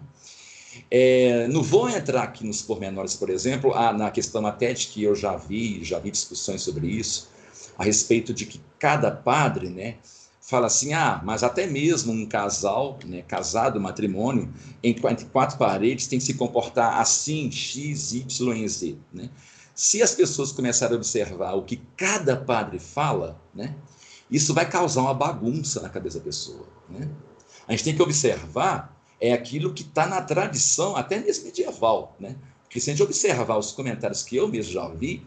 [0.95, 5.03] É, não vou entrar aqui nos pormenores, por exemplo, a, na questão até de que
[5.03, 7.31] eu já vi, já vi discussões sobre isso,
[7.79, 9.97] a respeito de que cada padre, né,
[10.39, 14.53] fala assim, ah, mas até mesmo um casal, né, casado, matrimônio,
[14.83, 19.31] entre quatro paredes, tem que se comportar assim, X, Y Z, né?
[19.75, 23.75] Se as pessoas começarem a observar o que cada padre fala, né,
[24.31, 26.67] isso vai causar uma bagunça na cabeça da pessoa.
[26.91, 27.09] Né?
[27.67, 28.92] A gente tem que observar
[29.23, 32.17] é aquilo que está na tradição, até mesmo medieval.
[32.19, 32.35] Né?
[32.65, 35.25] Porque se a gente observar os comentários que eu mesmo já vi,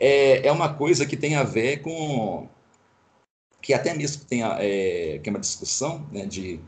[0.00, 2.48] é, é uma coisa que tem a ver com.
[3.62, 6.58] que até mesmo tem a, é, que é uma discussão né, de,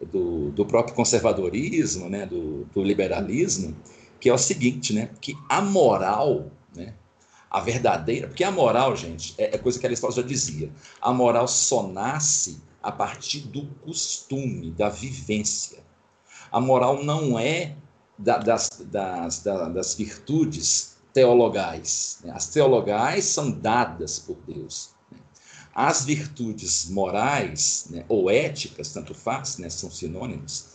[0.00, 3.76] do, do próprio conservadorismo, né, do, do liberalismo,
[4.18, 6.94] que é o seguinte, né, que a moral, né,
[7.50, 11.46] a verdadeira, porque a moral, gente, é, é coisa que Aristóteles já dizia, a moral
[11.46, 15.82] só nasce a partir do costume, da vivência.
[16.52, 17.76] A moral não é
[18.18, 22.18] da, das, das, das virtudes teologais.
[22.22, 22.30] Né?
[22.34, 24.90] As teologais são dadas por Deus.
[25.10, 25.18] Né?
[25.74, 30.66] As virtudes morais né, ou éticas, tanto faz, né, são sinônimos,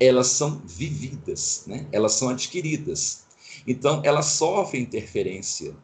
[0.00, 1.86] elas são vividas, né?
[1.92, 3.24] elas são adquiridas.
[3.66, 5.76] Então, elas sofrem interferência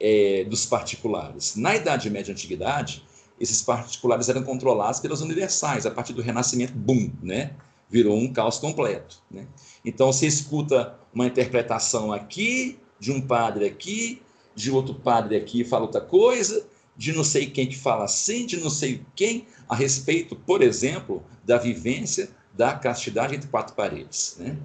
[0.00, 1.54] é, dos particulares.
[1.54, 3.04] Na Idade Média e Antiguidade,
[3.42, 5.84] esses particulares eram controlados pelas universais.
[5.84, 7.50] A partir do Renascimento, boom, né?
[7.90, 9.20] virou um caos completo.
[9.28, 9.46] Né?
[9.84, 14.22] Então, você escuta uma interpretação aqui, de um padre aqui,
[14.54, 16.64] de outro padre aqui fala outra coisa,
[16.96, 21.22] de não sei quem que fala assim, de não sei quem, a respeito, por exemplo,
[21.44, 24.36] da vivência da castidade entre quatro paredes.
[24.38, 24.56] Né?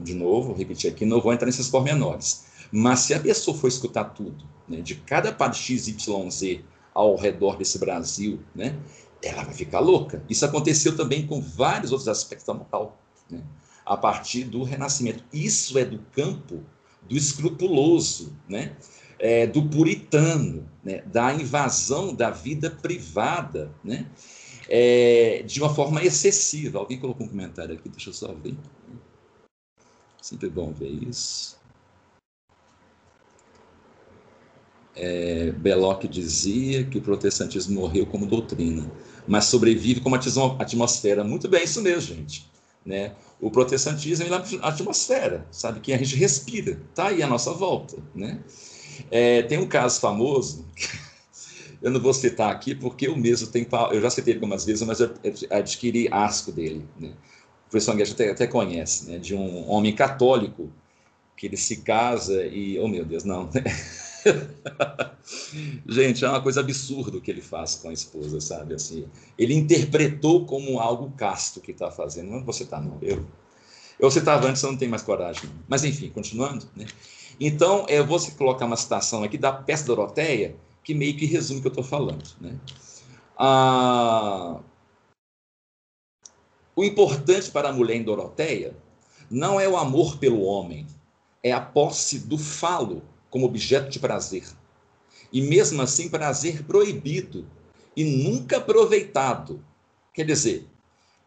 [0.00, 2.46] De novo, vou repetir aqui, não vou entrar nesses pormenores.
[2.72, 6.60] Mas se a pessoa for escutar tudo, né, de cada padre XYZ
[6.96, 8.74] ao redor desse Brasil, né,
[9.22, 10.24] ela vai ficar louca.
[10.30, 12.98] Isso aconteceu também com vários outros aspectos da moral,
[13.30, 13.42] né,
[13.84, 15.22] a partir do Renascimento.
[15.30, 16.62] Isso é do campo
[17.02, 18.74] do escrupuloso, né,
[19.18, 24.10] é, do puritano, né, da invasão da vida privada, né,
[24.66, 26.78] é, de uma forma excessiva.
[26.78, 28.56] Alguém colocou um comentário aqui, deixa eu só ver.
[30.22, 31.55] Sempre bom ver isso.
[34.96, 38.90] É, Belloc dizia que o protestantismo morreu como doutrina,
[39.28, 41.22] mas sobrevive como atmosfera.
[41.22, 42.50] Muito bem, isso mesmo, gente.
[42.84, 43.12] Né?
[43.40, 45.80] O protestantismo é a atmosfera, sabe?
[45.80, 47.96] Que a gente respira, tá aí à nossa volta.
[48.14, 48.40] Né?
[49.10, 50.64] É, tem um caso famoso
[51.82, 55.00] eu não vou citar aqui porque eu mesmo tenho, eu já citei algumas vezes, mas
[55.00, 55.14] eu
[55.50, 56.86] adquiri asco dele.
[56.98, 57.08] Né?
[57.66, 59.18] O professor Anguete até, até conhece, né?
[59.18, 60.70] de um homem católico
[61.36, 63.50] que ele se casa e, oh meu Deus, não.
[65.86, 68.74] Gente, é uma coisa absurda o que ele faz com a esposa, sabe?
[68.74, 69.06] Assim,
[69.38, 72.30] ele interpretou como algo casto que está fazendo.
[72.30, 72.98] Não você está, não.
[73.02, 73.24] Eu,
[73.98, 75.50] eu citava antes, eu não tenho mais coragem.
[75.68, 76.66] Mas, enfim, continuando.
[76.76, 76.86] Né?
[77.40, 81.62] Então, eu vou colocar uma citação aqui da peça Doroteia, que meio que resume o
[81.62, 82.24] que eu estou falando.
[82.40, 82.56] Né?
[83.38, 84.60] Ah,
[86.74, 88.76] o importante para a mulher em Doroteia
[89.30, 90.86] não é o amor pelo homem,
[91.42, 93.02] é a posse do falo
[93.36, 94.44] como objeto de prazer.
[95.30, 97.46] E mesmo assim, prazer proibido
[97.94, 99.62] e nunca aproveitado.
[100.14, 100.66] Quer dizer,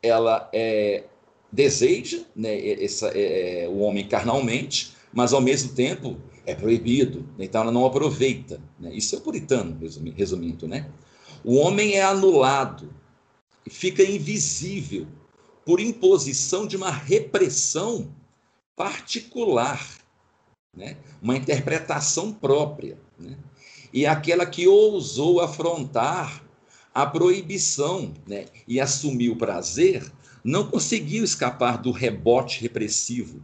[0.01, 1.03] ela é,
[1.51, 6.17] deseja né, essa, é, o homem carnalmente, mas ao mesmo tempo
[6.47, 8.59] é proibido, então ela não aproveita.
[8.79, 8.91] Né?
[8.91, 9.77] Isso é o puritano,
[10.15, 10.67] resumindo.
[10.67, 10.89] Né?
[11.43, 12.91] O homem é anulado,
[13.69, 15.05] fica invisível
[15.63, 18.11] por imposição de uma repressão
[18.75, 19.98] particular,
[20.75, 20.97] né?
[21.21, 22.97] uma interpretação própria.
[23.17, 23.37] Né?
[23.93, 26.43] E aquela que ousou afrontar
[26.93, 28.45] a proibição né?
[28.67, 30.11] e assumir o prazer,
[30.43, 33.41] não conseguiu escapar do rebote repressivo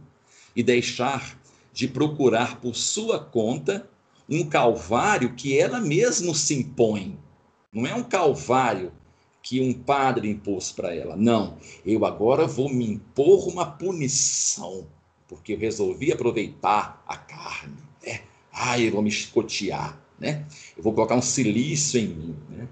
[0.54, 1.38] e deixar
[1.72, 3.88] de procurar por sua conta
[4.28, 7.18] um calvário que ela mesma se impõe.
[7.72, 8.92] Não é um calvário
[9.42, 11.14] que um padre impôs para ela.
[11.14, 14.88] Não, eu agora vou me impor uma punição,
[15.28, 17.76] porque eu resolvi aproveitar a carne.
[18.04, 18.20] Né?
[18.52, 20.46] Ah, eu vou me escotear, né?
[20.76, 22.68] Eu vou colocar um silício em mim, né?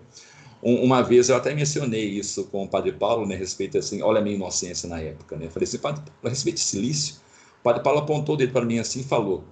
[0.64, 4.22] uma vez eu até mencionei isso com o padre Paulo, né, respeito assim, olha a
[4.22, 5.44] minha inocência na época, né?
[5.44, 7.16] Eu falei assim, padre, a respeito de silício,
[7.62, 9.44] padre Paulo apontou o dedo para mim assim e falou: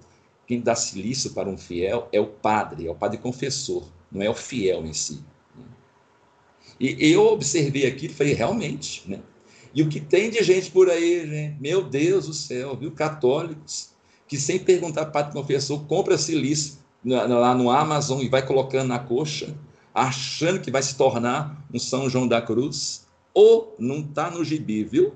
[0.47, 4.29] quem dá silício para um fiel é o padre, é o padre confessor, não é
[4.29, 5.23] o fiel em si.
[6.79, 9.19] E eu observei aquilo e falei, realmente, né?
[9.73, 12.91] E o que tem de gente por aí, gente, meu Deus do céu, viu?
[12.91, 13.89] Católicos,
[14.27, 18.99] que sem perguntar para o confessor, compra silício lá no Amazon e vai colocando na
[18.99, 19.55] coxa,
[19.93, 24.83] achando que vai se tornar um São João da Cruz, ou não está no gibi,
[24.83, 25.13] viu?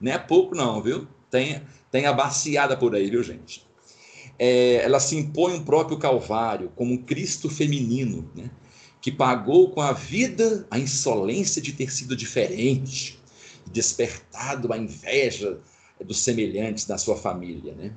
[0.00, 1.06] Não é pouco não, viu?
[1.30, 3.66] Tem, tem a baciada por aí, viu, gente?
[4.38, 8.50] É, ela se impõe um próprio Calvário como um Cristo feminino, né?
[9.00, 13.15] que pagou com a vida a insolência de ter sido diferente,
[13.70, 15.58] despertado a inveja
[16.04, 17.74] dos semelhantes da sua família.
[17.74, 17.92] Né?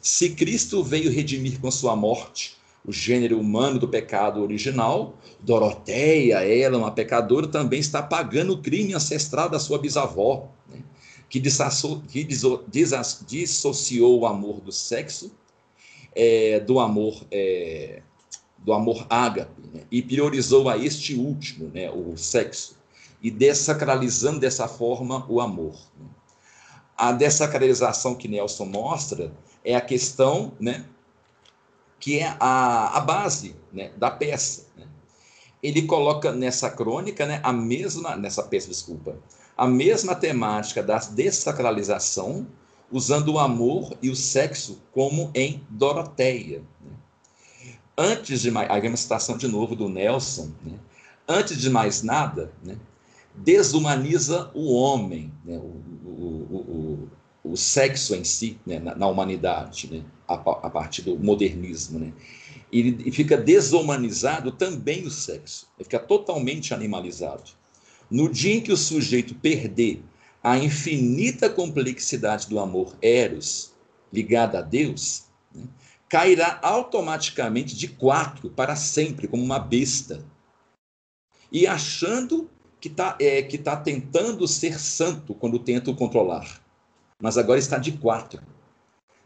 [0.00, 6.78] Se Cristo veio redimir com sua morte o gênero humano do pecado original, Doroteia, ela,
[6.78, 10.82] uma pecadora, também está pagando o crime ancestral da sua bisavó, né?
[11.28, 11.40] que,
[12.08, 12.24] que
[13.26, 15.30] dissociou o amor do sexo
[16.14, 18.02] é, do amor é,
[18.58, 19.82] do amor ágape né?
[19.90, 21.90] e priorizou a este último, né?
[21.90, 22.76] o sexo,
[23.22, 25.76] e desacralizando dessa forma o amor.
[26.96, 29.32] A desacralização que Nelson mostra
[29.64, 30.84] é a questão, né,
[31.98, 34.66] que é a, a base né, da peça.
[34.76, 34.86] Né?
[35.62, 39.18] Ele coloca nessa crônica né, a mesma, nessa peça, desculpa,
[39.56, 42.46] a mesma temática da desacralização,
[42.90, 46.62] usando o amor e o sexo como em Doroteia.
[46.80, 46.92] Né?
[47.96, 50.78] Antes de mais, aí vem uma citação de novo do Nelson, né?
[51.28, 52.78] antes de mais nada, né,
[53.34, 57.08] desumaniza o homem, né, o, o,
[57.44, 61.98] o, o, sexo em si, né, na, na, humanidade, né, a, a, partir do modernismo.
[61.98, 62.12] Né,
[62.72, 67.50] e, e fica desumanizado também o sexo, ele fica totalmente animalizado.
[68.10, 70.02] No dia em que o sujeito perder
[70.42, 73.72] a infinita complexidade do amor eros
[74.12, 75.64] ligado a Deus, né,
[76.08, 80.24] cairá automaticamente de quatro para sempre, como uma besta.
[81.52, 86.60] E achando que está é, tá tentando ser santo quando tenta o controlar.
[87.20, 88.40] Mas agora está de quatro.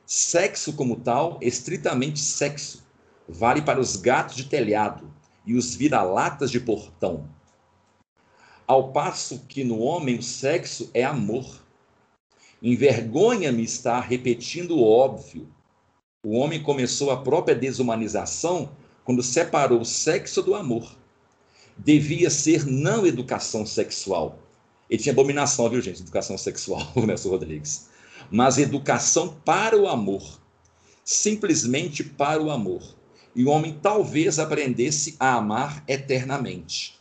[0.04, 2.84] Sexo como tal, estritamente sexo,
[3.28, 5.08] vale para os gatos de telhado
[5.46, 7.28] e os vira-latas de portão.
[8.66, 11.62] Ao passo que no homem o sexo é amor.
[12.60, 15.48] Envergonha-me estar repetindo o óbvio.
[16.24, 18.70] O homem começou a própria desumanização
[19.04, 21.03] quando separou o sexo do amor
[21.76, 24.38] devia ser não educação sexual.
[24.88, 26.02] Ele tinha abominação, viu, gente?
[26.02, 27.88] Educação sexual, Nelson Rodrigues.
[28.30, 30.22] Mas educação para o amor.
[31.04, 32.82] Simplesmente para o amor.
[33.34, 37.00] E o homem talvez aprendesse a amar eternamente.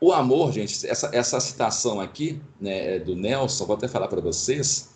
[0.00, 4.90] O amor, gente, essa, essa citação aqui né, do Nelson, vou até falar para vocês,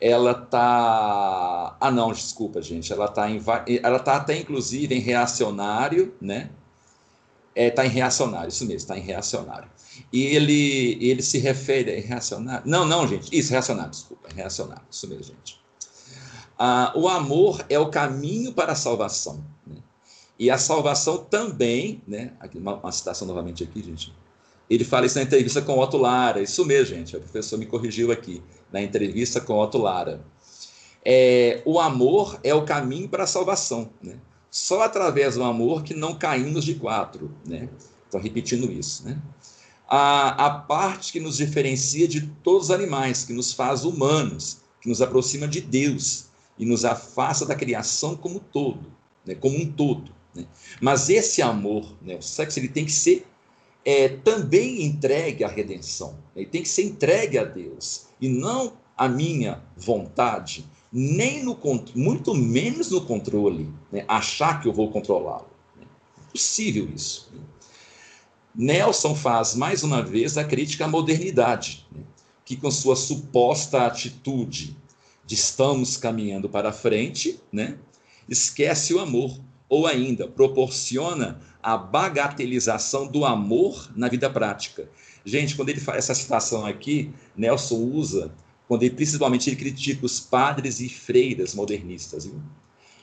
[0.00, 1.76] ela tá.
[1.80, 2.92] Ah, não, desculpa, gente.
[2.92, 3.40] Ela tá, em...
[3.82, 6.50] ela tá até inclusive em reacionário, né?
[7.58, 9.68] Está é, tá em reacionário, isso mesmo, está em reacionário.
[10.12, 12.62] E ele, ele se refere a reacionário.
[12.64, 15.60] Não, não, gente, isso, reacionário, desculpa, reacionário, isso mesmo, gente.
[16.56, 19.44] Ah, o amor é o caminho para a salvação.
[19.66, 19.76] Né?
[20.38, 22.32] E a salvação também, né?
[22.38, 24.12] Aqui, uma, uma, citação novamente aqui, gente.
[24.70, 28.12] Ele fala isso na entrevista com Otto Lara, isso mesmo, gente, o professor me corrigiu
[28.12, 30.24] aqui, na entrevista com Otto Lara.
[31.04, 34.16] É, o amor é o caminho para a salvação, né?
[34.50, 37.68] Só através do amor que não caímos de quatro, né?
[38.04, 39.20] Estou repetindo isso, né?
[39.86, 44.88] A, a parte que nos diferencia de todos os animais, que nos faz humanos, que
[44.88, 46.26] nos aproxima de Deus
[46.58, 48.92] e nos afasta da criação como todo,
[49.24, 49.34] né?
[49.34, 50.12] como um todo.
[50.34, 50.46] Né?
[50.80, 52.16] Mas esse amor, né?
[52.16, 53.26] o sexo, ele tem que ser
[53.84, 56.18] é, também entregue à redenção.
[56.36, 61.58] Ele tem que ser entregue a Deus e não a minha vontade, nem no
[61.94, 64.04] muito menos no controle, né?
[64.08, 65.48] achar que eu vou controlá-lo.
[66.28, 67.30] Impossível isso.
[67.32, 67.40] Né?
[68.54, 72.02] Nelson faz mais uma vez a crítica à modernidade, né?
[72.44, 74.76] que com sua suposta atitude
[75.26, 77.78] de estamos caminhando para frente, né?
[78.28, 84.88] esquece o amor, ou ainda proporciona a bagatelização do amor na vida prática.
[85.24, 88.32] Gente, quando ele faz essa citação aqui, Nelson usa
[88.68, 92.26] quando ele, principalmente ele critica os padres e freiras modernistas.
[92.26, 92.40] Viu?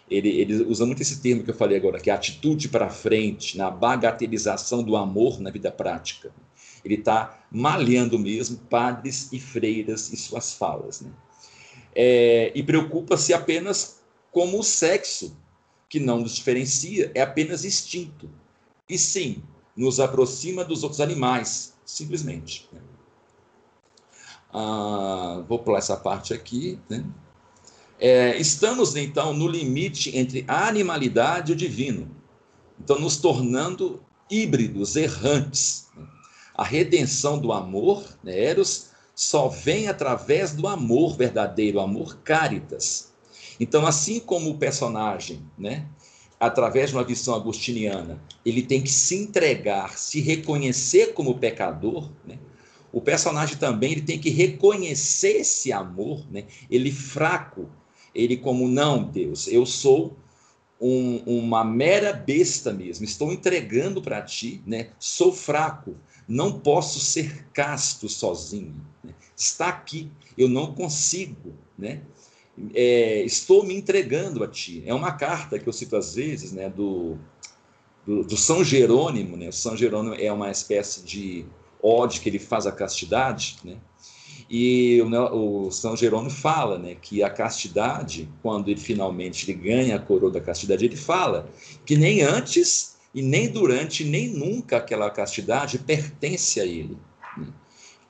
[0.10, 3.58] Ele, ele usa muito esse termo que eu falei agora, que é atitude para frente,
[3.58, 6.32] na bagatelização do amor na vida prática.
[6.84, 11.01] Ele está malhando mesmo padres e freiras em suas falas.
[11.01, 11.10] Né?
[11.95, 15.36] É, e preocupa-se apenas como o sexo,
[15.89, 18.30] que não nos diferencia, é apenas instinto.
[18.88, 19.41] E sim,
[19.75, 22.69] nos aproxima dos outros animais, simplesmente.
[22.71, 22.80] Né?
[24.58, 26.80] Ah, vou pular essa parte aqui.
[26.89, 27.04] Né?
[28.00, 32.10] É, estamos, então, no limite entre a animalidade e o divino.
[32.80, 34.01] Então, nos tornando
[34.32, 35.89] híbridos, errantes.
[36.53, 43.14] A redenção do amor, né, Eros, só vem através do amor verdadeiro, amor caritas.
[43.60, 45.86] Então, assim como o personagem, né,
[46.39, 52.39] através de uma visão agustiniana, ele tem que se entregar, se reconhecer como pecador, né,
[52.96, 56.46] o personagem também ele tem que reconhecer esse amor, né?
[56.72, 57.70] ele fraco,
[58.16, 60.16] ele como, não, Deus, eu sou
[60.80, 64.91] um, uma mera besta mesmo, estou entregando para ti, né?
[64.98, 68.74] sou fraco, não posso ser casto sozinho,
[69.04, 69.14] né?
[69.36, 72.02] está aqui, eu não consigo, né?
[72.74, 74.82] é, estou me entregando a ti.
[74.86, 77.18] É uma carta que eu cito às vezes, né, do,
[78.06, 79.50] do, do São Jerônimo, né?
[79.50, 81.46] O São Jerônimo é uma espécie de
[81.86, 83.78] ode que ele faz à castidade, né?
[84.50, 89.96] E o, o, São Jerônimo fala né, que a castidade, quando ele finalmente ele ganha
[89.96, 91.50] a coroa da castidade, ele fala
[91.84, 96.98] que nem antes e nem durante, nem nunca aquela castidade pertence a ele,
[97.38, 97.48] né,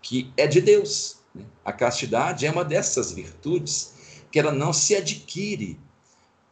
[0.01, 1.17] que é de Deus.
[1.33, 1.43] Né?
[1.63, 3.93] A castidade é uma dessas virtudes
[4.29, 5.79] que ela não se adquire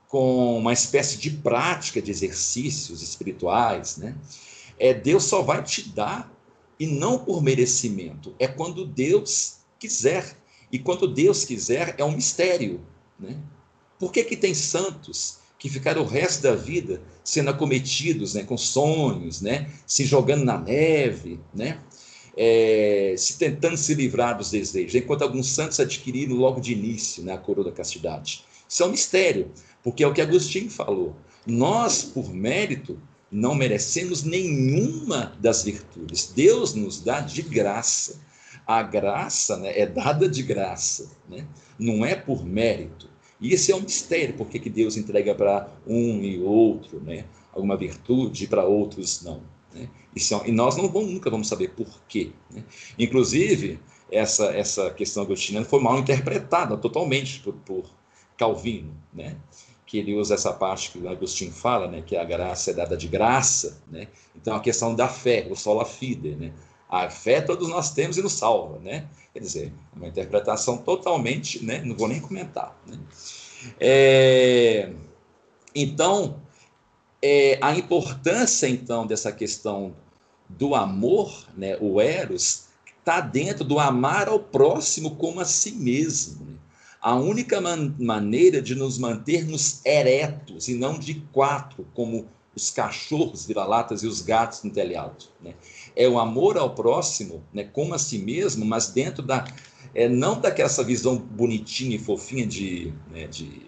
[0.08, 4.16] com uma espécie de prática de exercícios espirituais, né?
[4.78, 6.33] É, Deus só vai te dar
[6.84, 10.36] e não por merecimento, é quando Deus quiser.
[10.70, 12.82] E quando Deus quiser, é um mistério.
[13.18, 13.38] Né?
[13.98, 18.58] Por que, que tem santos que ficaram o resto da vida sendo acometidos né, com
[18.58, 21.80] sonhos, né, se jogando na neve, né,
[22.36, 27.32] é, se tentando se livrar dos desejos, enquanto alguns santos adquiriram logo de início né,
[27.32, 28.44] a coroa da castidade?
[28.68, 29.50] Isso é um mistério,
[29.82, 31.16] porque é o que Agostinho falou.
[31.48, 33.00] Nós, por mérito,
[33.34, 36.32] não merecemos nenhuma das virtudes.
[36.36, 38.22] Deus nos dá de graça.
[38.66, 41.46] A graça né, é dada de graça, né?
[41.78, 43.10] não é por mérito.
[43.42, 47.76] E esse é um mistério, porque que Deus entrega para um e outro né, alguma
[47.76, 49.42] virtude para outros não.
[49.74, 49.90] Né?
[50.16, 52.32] Isso é, e nós não vamos, nunca vamos saber por quê.
[52.52, 52.64] Né?
[52.98, 53.80] Inclusive,
[54.12, 57.90] essa, essa questão agostina foi mal interpretada totalmente por, por
[58.38, 59.36] Calvino, né?
[59.94, 62.02] Que ele usa essa parte que o Agostinho fala, né?
[62.02, 63.80] que a graça é dada de graça.
[63.92, 64.08] Né?
[64.36, 66.52] Então, a questão da fé, o sola fide, né?
[66.90, 69.08] A fé todos nós temos e nos salva, né?
[69.32, 71.84] Quer dizer, é uma interpretação totalmente, né?
[71.86, 72.76] Não vou nem comentar.
[72.88, 72.98] Né?
[73.80, 74.92] É,
[75.76, 76.42] então,
[77.22, 79.96] é, a importância então dessa questão
[80.50, 81.78] do amor, né?
[81.80, 82.66] O eros
[82.98, 86.46] está dentro do amar ao próximo como a si mesmo.
[86.46, 86.54] Né?
[87.04, 93.46] A única man maneira de nos mantermos eretos e não de quatro, como os cachorros
[93.46, 95.26] vira-latas e os gatos no telhado.
[95.42, 95.54] Né?
[95.96, 99.46] é o amor ao próximo, né, como a si mesmo, mas dentro da
[99.96, 103.68] é, não daquela visão bonitinha e fofinha de, né, de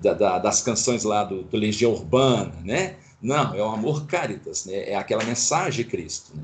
[0.00, 2.96] da, da, das canções lá do, do, Legião Urbana, né?
[3.20, 4.90] Não, é o amor caritas, né?
[4.90, 6.32] É aquela mensagem de Cristo.
[6.34, 6.42] Né?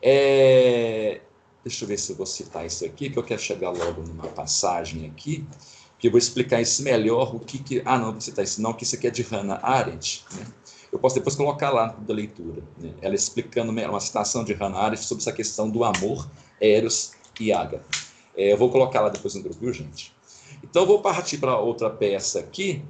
[0.00, 1.20] É,
[1.64, 4.28] deixa eu ver se eu vou citar isso aqui, que eu quero chegar logo numa
[4.28, 5.46] passagem aqui,
[5.98, 7.82] que eu vou explicar isso melhor, o que que...
[7.84, 10.46] Ah, não, vou citar isso não, que isso aqui é de Hannah Arendt, né?
[10.90, 12.92] Eu posso depois colocar lá da leitura, né?
[13.00, 16.28] ela explicando uma citação de Hannah Arendt sobre essa questão do amor,
[16.60, 17.82] Eros e Aga.
[18.36, 20.14] É, eu vou colocar lá depois no grupo, viu, gente?
[20.62, 22.82] Então, eu vou partir para outra peça aqui,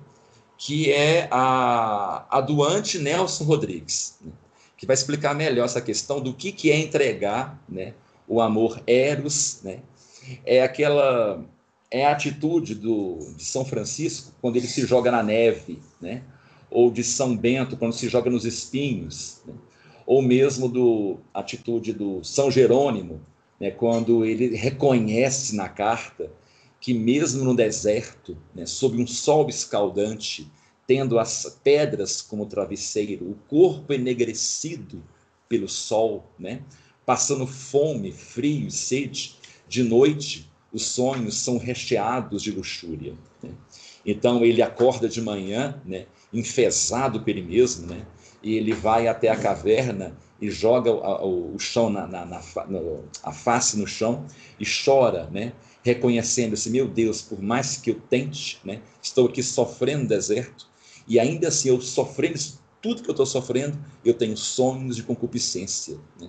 [0.58, 4.32] que é a, a do Ante Nelson Rodrigues, né?
[4.76, 7.94] que vai explicar melhor essa questão do que, que é entregar né?
[8.26, 9.80] O amor Eros, né?
[10.44, 11.44] é aquela
[11.90, 16.22] é a atitude do, de São Francisco quando ele se joga na neve, né?
[16.70, 19.54] ou de São Bento, quando se joga nos espinhos, né?
[20.06, 23.20] ou mesmo do atitude do São Jerônimo,
[23.60, 23.70] né?
[23.70, 26.30] quando ele reconhece na carta
[26.80, 28.66] que mesmo no deserto, né?
[28.66, 30.50] sob um sol escaldante,
[30.86, 35.02] tendo as pedras como travesseiro, o corpo enegrecido
[35.48, 36.62] pelo sol, né?
[37.05, 39.36] Passando fome, frio e sede,
[39.68, 43.14] de noite os sonhos são recheados de luxúria.
[43.42, 43.50] Né?
[44.07, 46.07] Então ele acorda de manhã, né?
[46.32, 48.07] enfesado por ele mesmo, né?
[48.42, 52.40] E ele vai até a caverna e joga o, o chão na, na, na,
[53.22, 54.26] a face no chão
[54.59, 55.53] e chora, né?
[55.84, 58.80] Reconhecendo-se, meu Deus, por mais que eu tente, né?
[59.00, 60.66] Estou aqui sofrendo deserto
[61.07, 62.38] e ainda assim eu sofrendo
[62.80, 66.28] tudo que eu estou sofrendo, eu tenho sonhos de concupiscência, né?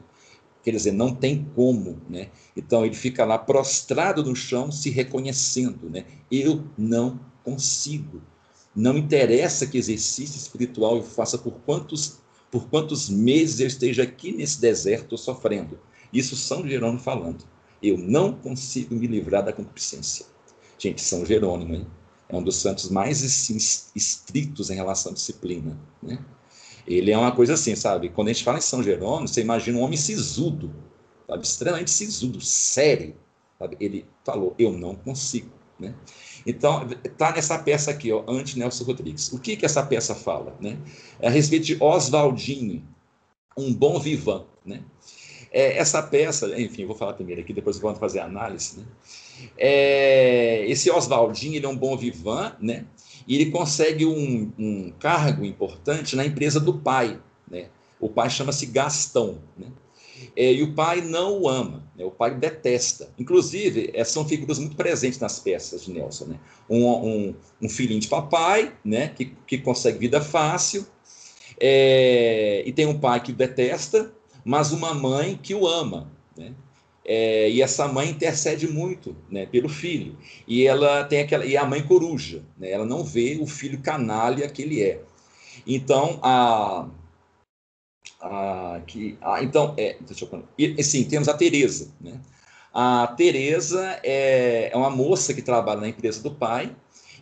[0.64, 2.30] Quer dizer, não tem como, né?
[2.56, 6.06] Então ele fica lá prostrado no chão, se reconhecendo, né?
[6.32, 8.22] Eu não consigo.
[8.76, 14.32] Não interessa que exercício espiritual eu faça por quantos, por quantos meses eu esteja aqui
[14.32, 15.78] nesse deserto sofrendo.
[16.14, 17.44] Isso São Jerônimo falando.
[17.82, 20.26] Eu não consigo me livrar da concupiscência.
[20.80, 21.88] Gente, São Jerônimo hein?
[22.30, 23.58] é um dos santos mais assim,
[23.94, 25.78] estritos em relação à disciplina.
[26.02, 26.24] Né?
[26.88, 28.10] Ele é uma coisa assim, sabe?
[28.10, 30.74] Quando a gente fala em São Jerônimo, você imagina um homem sisudo,
[31.28, 31.44] sabe?
[31.44, 33.16] extremamente sisudo, sério.
[33.58, 33.78] Sabe?
[33.80, 35.52] Ele falou: Eu não consigo.
[35.80, 35.94] Né?
[36.46, 39.32] Então, está nessa peça aqui, ó, Ante Nelson Rodrigues.
[39.32, 40.56] O que, que essa peça fala?
[40.60, 40.78] Né?
[41.20, 42.84] É a respeito de Oswaldinho,
[43.58, 44.46] um bom vivan.
[44.66, 44.84] Né?
[45.52, 48.80] É, essa peça, enfim, vou falar primeiro aqui, depois vamos fazer a análise.
[48.80, 48.86] Né?
[49.58, 52.86] É, esse Oswaldinho ele é um bom vivan, né?
[53.28, 57.20] E ele consegue um, um cargo importante na empresa do pai.
[57.50, 57.68] Né?
[58.00, 59.40] O pai chama-se Gastão.
[59.58, 59.68] Né?
[60.36, 62.04] é, e o pai não o ama, né?
[62.06, 63.10] o pai detesta.
[63.18, 66.26] Inclusive, é, são figuras muito presentes nas peças de Nelson.
[66.26, 66.40] Né?
[66.70, 69.10] Um, um, um filhinho de papai, né?
[69.10, 70.86] que, que consegue vida fácil,
[71.60, 74.12] é, e tem um pai que detesta,
[74.44, 76.12] mas uma mãe que o ama.
[76.38, 76.54] Né?
[77.06, 80.18] É, e essa mãe intercede muito né, pelo filho.
[80.48, 81.46] E ela tem aquela.
[81.46, 82.72] E a mãe coruja, né?
[82.72, 85.02] ela não vê o filho canalha que ele é.
[85.68, 86.88] Então, a
[88.24, 92.22] ah, que, ah, então, é, deixa eu, e, sim, temos a Tereza, né?
[92.74, 96.74] A Tereza é, é uma moça que trabalha na empresa do pai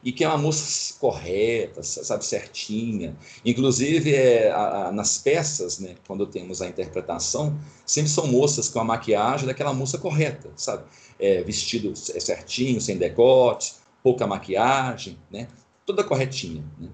[0.03, 3.15] e que é uma moça correta, sabe, certinha.
[3.45, 8.79] Inclusive, é, a, a, nas peças, né, quando temos a interpretação, sempre são moças com
[8.79, 10.83] a maquiagem daquela moça correta, sabe?
[11.19, 15.47] É, vestido certinho, sem decote, pouca maquiagem, né?
[15.85, 16.89] Toda corretinha, né?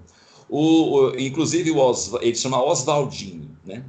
[0.48, 3.84] O, o, inclusive, o ele chama Oswaldinho, né?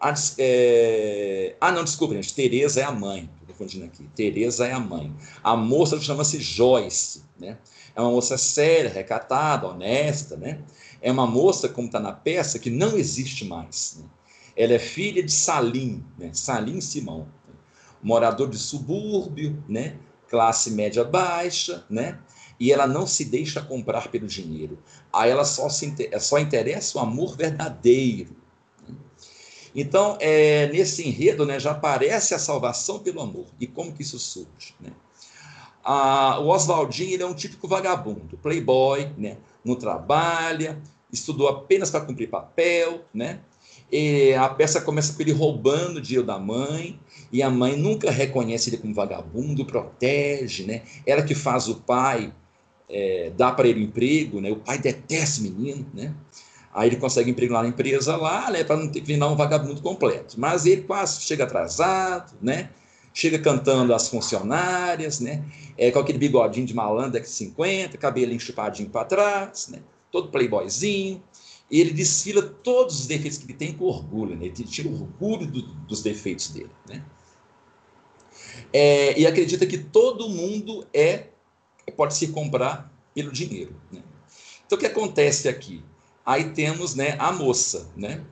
[0.00, 1.56] A, é...
[1.60, 2.34] Ah, não, desculpa, gente.
[2.34, 3.30] Tereza é a mãe.
[3.40, 4.06] Estou confundindo aqui.
[4.14, 5.14] Tereza é a mãe.
[5.42, 7.58] A moça chama-se Joyce, né?
[7.94, 10.62] É uma moça séria, recatada, honesta, né?
[11.00, 13.98] É uma moça, como está na peça, que não existe mais.
[14.00, 14.04] Né?
[14.56, 16.30] Ela é filha de Salim, né?
[16.32, 17.54] Salim Simão, né?
[18.02, 19.96] morador de subúrbio, né?
[20.28, 22.18] Classe média baixa, né?
[22.58, 24.78] e ela não se deixa comprar pelo dinheiro.
[25.12, 28.36] A ela só, se, só interessa o amor verdadeiro.
[29.74, 33.46] Então, é, nesse enredo, né, já aparece a salvação pelo amor.
[33.58, 34.74] E como que isso surge?
[34.80, 34.92] Né?
[35.84, 39.36] O Oswaldinho ele é um típico vagabundo, playboy, né?
[39.64, 40.78] não trabalha,
[41.12, 43.40] estudou apenas para cumprir papel, né?
[43.90, 46.98] E a peça começa com ele roubando o dinheiro da mãe,
[47.32, 50.82] e a mãe nunca reconhece ele como vagabundo, protege, né?
[51.06, 52.32] Ela que faz o pai
[52.88, 54.50] é, dá para ele emprego, né?
[54.50, 56.14] O pai detesta o menino, né?
[56.72, 58.64] Aí ele consegue emprego lá na empresa lá, né?
[58.64, 60.34] Para não ter que virar um vagabundo completo.
[60.38, 62.70] Mas ele quase chega atrasado, né?
[63.14, 65.44] Chega cantando as funcionárias, né?
[65.78, 69.78] É, com aquele bigodinho de malandro de 50, cabelo enchupadinho para trás, né?
[70.10, 71.22] Todo playboyzinho.
[71.70, 74.46] E ele desfila todos os defeitos que ele tem com orgulho, né?
[74.46, 77.02] Ele tira orgulho do, dos defeitos dele, né?
[78.72, 81.28] É, e acredita que todo mundo é
[81.96, 83.74] pode se comprar pelo dinheiro.
[83.92, 84.02] Né?
[84.66, 85.82] Então, o que acontece aqui?
[86.24, 88.24] Aí temos né, a moça, né?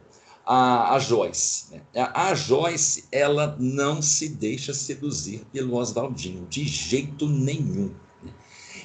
[0.44, 1.72] A, a Joyce.
[1.72, 1.80] Né?
[1.94, 7.94] A, Joyce, ela não se deixa seduzir pelo Oswaldinho, de jeito nenhum.
[8.22, 8.32] Né?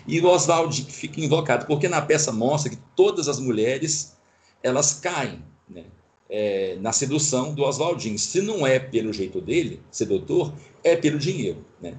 [0.08, 4.16] E o Oswaldinho fica invocado, porque na peça mostra que todas as mulheres,
[4.62, 5.86] elas caem né?
[6.30, 8.18] é, na sedução do Oswaldinho.
[8.20, 10.54] Se não é pelo jeito dele, sedutor,
[10.84, 11.66] é pelo dinheiro.
[11.82, 11.98] Né?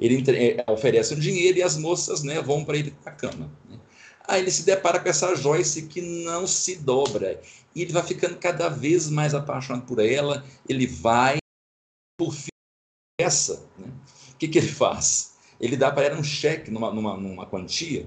[0.00, 3.14] Ele entre, é, oferece um dinheiro e as moças né, vão para ele para a
[3.14, 3.50] cama.
[4.30, 7.40] Aí ele se depara com essa Joyce que não se dobra.
[7.74, 10.44] E ele vai ficando cada vez mais apaixonado por ela.
[10.68, 11.38] Ele vai,
[12.16, 12.48] por fim,
[13.20, 13.66] essa.
[13.76, 13.88] Né?
[14.32, 15.32] O que, que ele faz?
[15.60, 18.06] Ele dá para ela um cheque numa, numa, numa quantia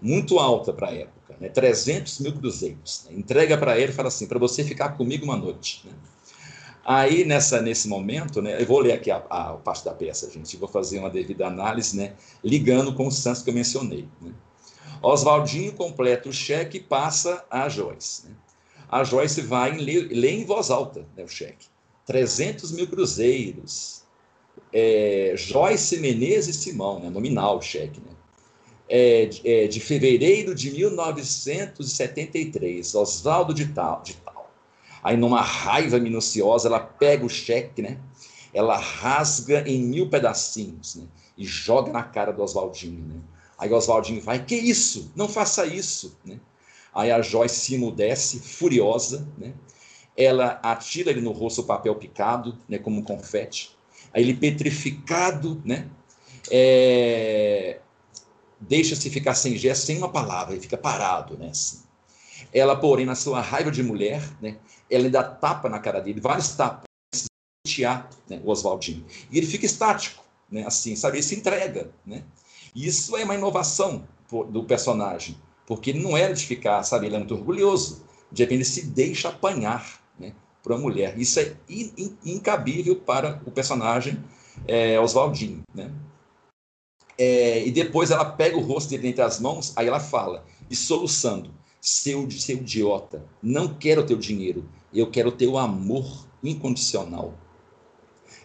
[0.00, 1.48] muito alta para a época, né?
[1.48, 3.06] 300 mil cruzeiros.
[3.06, 3.16] Né?
[3.16, 5.82] Entrega para ele e fala assim: para você ficar comigo uma noite.
[5.84, 5.92] Né?
[6.84, 10.30] Aí, nessa, nesse momento, né, eu vou ler aqui a, a, a parte da peça,
[10.30, 12.12] gente, vou fazer uma devida análise, né,
[12.44, 14.06] ligando com os santos que eu mencionei.
[14.20, 14.32] Né.
[15.04, 18.26] Oswaldinho completa o cheque e passa a Joyce.
[18.26, 18.34] Né.
[18.88, 21.66] A Joyce vai ler, ler em voz alta né, o cheque.
[22.06, 24.02] 300 mil cruzeiros.
[24.72, 28.00] É, Joyce Menezes Simão, né, nominal o cheque.
[28.00, 28.12] Né.
[28.88, 34.16] É, é, de fevereiro de 1973, Oswaldo de Tal, de
[35.04, 38.00] Aí, numa raiva minuciosa, ela pega o cheque, né?
[38.54, 41.06] Ela rasga em mil pedacinhos, né?
[41.36, 43.20] E joga na cara do Oswaldinho, né?
[43.58, 45.12] Aí Oswaldinho vai, que isso?
[45.14, 46.40] Não faça isso, né?
[46.94, 49.52] Aí a Joyce se emudece, furiosa, né?
[50.16, 52.78] Ela atira ele no rosto o papel picado, né?
[52.78, 53.76] Como um confete.
[54.12, 55.88] Aí ele petrificado, né?
[56.50, 57.80] É...
[58.60, 61.48] Deixa-se ficar sem gesto, sem uma palavra, ele fica parado, né?
[61.50, 61.84] Assim.
[62.52, 64.56] Ela, porém, na sua raiva de mulher, né,
[64.88, 66.84] ela ainda tapa na cara dele, vários tapas,
[68.28, 69.04] né, o Oswaldinho.
[69.30, 71.16] E ele fica estático, né, assim, sabe?
[71.16, 72.22] Ele se entrega, né?
[72.74, 74.06] Isso é uma inovação
[74.50, 77.06] do personagem, porque ele não era de ficar, sabe?
[77.06, 78.04] Ele é muito orgulhoso.
[78.32, 80.34] De repente, ele se deixa apanhar, né?
[80.62, 81.16] Por uma mulher.
[81.18, 84.22] Isso é in, in, incabível para o personagem
[84.66, 85.92] é, Oswaldinho, né?
[87.16, 90.74] É, e depois ela pega o rosto dele entre as mãos, aí ela fala, e
[90.74, 97.34] soluçando, seu, seu idiota, não quero o teu dinheiro, eu quero o teu amor incondicional.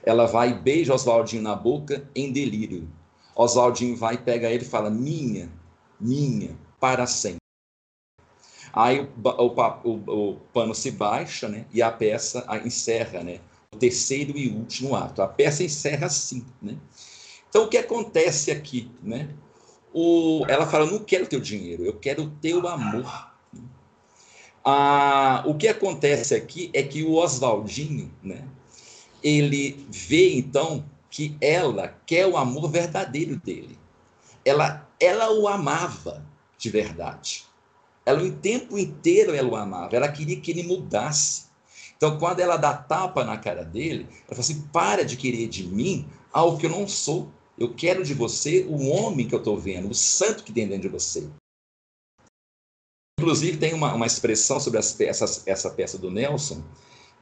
[0.04, 2.88] Ela vai e beija Oswaldinho na boca em delírio.
[3.42, 5.50] Oswaldinho vai, pega ele e fala: Minha,
[6.00, 7.40] minha, para sempre.
[8.74, 13.40] Aí o, o, o, o pano se baixa né, e a peça encerra né,
[13.74, 15.22] o terceiro e último ato.
[15.22, 16.78] A peça encerra assim, né?
[17.50, 19.30] Então, o que acontece aqui, né?
[19.94, 23.32] O, ela fala, não quero teu dinheiro, eu quero o teu amor.
[24.64, 28.46] Ah, o que acontece aqui é que o Oswaldinho, né?
[29.24, 33.78] Ele vê, então, que ela quer o amor verdadeiro dele.
[34.46, 36.26] Ela, ela o amava
[36.58, 37.46] de verdade.
[38.06, 39.96] Ela, o tempo inteiro, ela o amava.
[39.96, 41.50] Ela queria que ele mudasse.
[41.96, 45.64] Então, quando ela dá tapa na cara dele, ela fala assim: para de querer de
[45.68, 47.32] mim algo que eu não sou.
[47.58, 50.84] Eu quero de você o homem que eu estou vendo, o santo que tem dentro
[50.84, 51.30] de você.
[53.20, 56.64] Inclusive, tem uma, uma expressão sobre as essa peça do Nelson,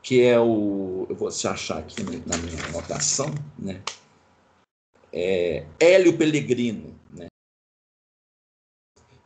[0.01, 1.05] que é o.
[1.09, 3.81] Eu vou achar aqui na minha anotação, né?
[5.11, 7.27] É, Hélio Pellegrino, né?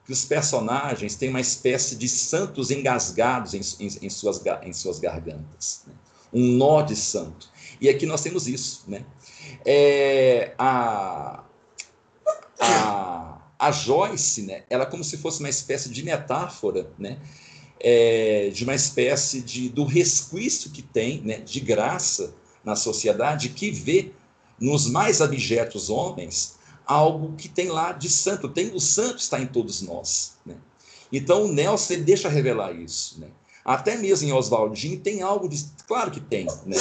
[0.05, 4.99] que os personagens têm uma espécie de santos engasgados em, em, em suas, em suas
[4.99, 5.83] gargantas.
[5.87, 5.93] Né?
[6.33, 7.49] Um nó de santo.
[7.79, 8.83] E aqui nós temos isso.
[8.87, 9.05] Né?
[9.65, 11.43] É, a,
[12.59, 14.63] a, a Joyce, né?
[14.69, 17.19] ela é como se fosse uma espécie de metáfora né?
[17.83, 21.39] É, de uma espécie de, do resquício que tem né?
[21.39, 24.11] de graça na sociedade que vê
[24.59, 28.47] nos mais abjetos homens algo que tem lá de santo.
[28.49, 30.33] Tem o santo está em todos nós.
[30.45, 30.55] Né?
[31.11, 33.19] Então o Nelson ele deixa revelar isso.
[33.19, 33.27] Né?
[33.63, 35.65] Até mesmo em Oswaldinho tem algo de.
[35.87, 36.77] Claro que tem, né?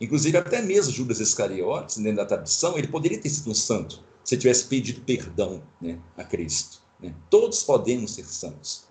[0.00, 4.36] Inclusive, até mesmo Judas Iscariotes, dentro da tradição, ele poderia ter sido um santo se
[4.36, 6.80] tivesse pedido perdão né, a Cristo.
[7.00, 7.14] Né?
[7.30, 8.84] Todos podemos ser santos.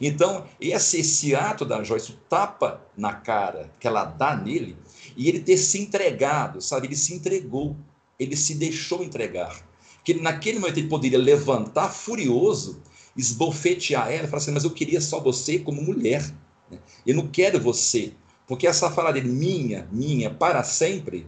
[0.00, 4.76] Então, esse, esse ato da Joyce, o tapa na cara que ela dá nele,
[5.16, 6.86] e ele ter se entregado, sabe?
[6.86, 7.76] Ele se entregou,
[8.18, 9.64] ele se deixou entregar
[10.04, 12.80] que naquele momento ele poderia levantar furioso,
[13.16, 16.22] esbofetear ela e falar assim: Mas eu queria só você como mulher.
[16.70, 16.78] Né?
[17.06, 18.12] Eu não quero você.
[18.46, 21.26] Porque essa fala dele, minha, minha, para sempre,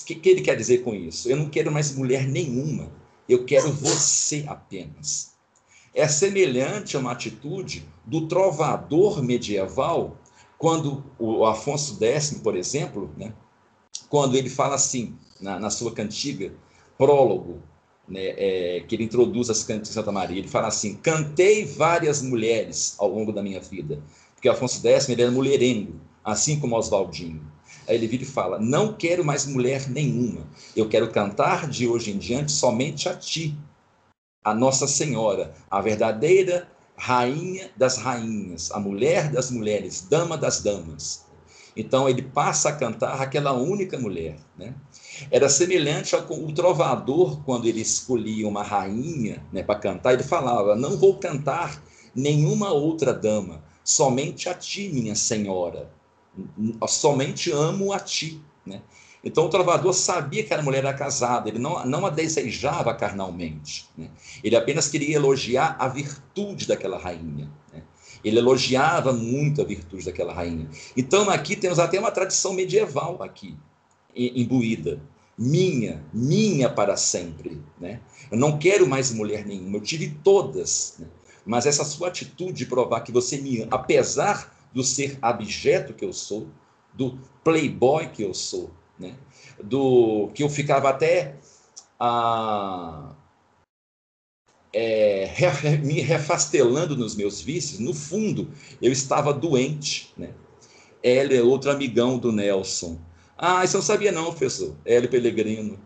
[0.00, 1.28] o que, que ele quer dizer com isso?
[1.28, 2.90] Eu não quero mais mulher nenhuma.
[3.28, 5.36] Eu quero você apenas.
[5.94, 10.16] É semelhante a uma atitude do trovador medieval,
[10.56, 13.32] quando o Afonso X, por exemplo, né,
[14.08, 16.52] quando ele fala assim, na, na sua cantiga,
[16.96, 17.62] prólogo,
[18.08, 20.38] né, é, que ele introduz as cantigas de Santa Maria.
[20.38, 24.02] Ele fala assim: cantei várias mulheres ao longo da minha vida,
[24.34, 27.40] porque Afonso X ele era mulherengo, assim como Oswaldinho.
[27.86, 32.10] Aí ele vira e fala: não quero mais mulher nenhuma, eu quero cantar de hoje
[32.10, 33.56] em diante somente a ti,
[34.50, 41.26] a Nossa Senhora, a verdadeira rainha das rainhas, a mulher das mulheres, dama das damas.
[41.76, 44.74] Então ele passa a cantar aquela única mulher, né?
[45.30, 50.74] Era semelhante ao o trovador, quando ele escolhia uma rainha né, para cantar, ele falava:
[50.74, 51.80] Não vou cantar
[52.14, 55.90] nenhuma outra dama, somente a ti, minha senhora.
[56.88, 58.40] Somente amo a ti.
[58.66, 58.82] Né?
[59.22, 63.88] Então o trovador sabia que a mulher era casada, ele não, não a desejava carnalmente.
[63.96, 64.10] Né?
[64.42, 67.50] Ele apenas queria elogiar a virtude daquela rainha.
[67.72, 67.82] Né?
[68.24, 70.68] Ele elogiava muito a virtude daquela rainha.
[70.96, 73.56] Então aqui temos até uma tradição medieval aqui
[74.14, 75.00] imbuída.
[75.36, 77.62] Minha, minha para sempre.
[77.80, 78.00] Né?
[78.30, 80.96] Eu não quero mais mulher nenhuma, eu tive todas.
[80.98, 81.06] Né?
[81.44, 86.12] Mas essa sua atitude de provar que você me apesar do ser abjeto que eu
[86.12, 86.48] sou,
[86.92, 89.14] do playboy que eu sou, né?
[89.62, 91.36] do que eu ficava até
[91.98, 93.14] ah,
[94.72, 95.26] é,
[95.82, 100.12] me refastelando nos meus vícios, no fundo eu estava doente.
[100.16, 100.30] Né?
[101.02, 102.98] É outro amigão do Nelson.
[103.36, 104.74] Ah, isso eu não sabia não, professor.
[104.84, 105.78] Hélio Pellegrino.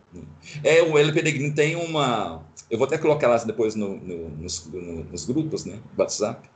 [0.64, 2.42] É, o Hélio Pellegrino tem uma...
[2.70, 5.78] Eu vou até colocar lá depois no, no, nos, no, nos, grupos, né?
[5.98, 6.48] WhatsApp.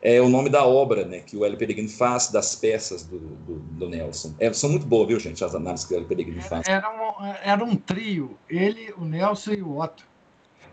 [0.00, 1.20] É o nome da obra, né?
[1.20, 4.34] Que o Hélio Pellegrino faz das peças do, do, do Nelson.
[4.38, 5.42] É, são muito boas, viu, gente?
[5.42, 6.68] As análises que o Hélio Pellegrino faz.
[6.68, 8.38] Era um, era um trio.
[8.48, 10.06] Ele, o Nelson e o Otto.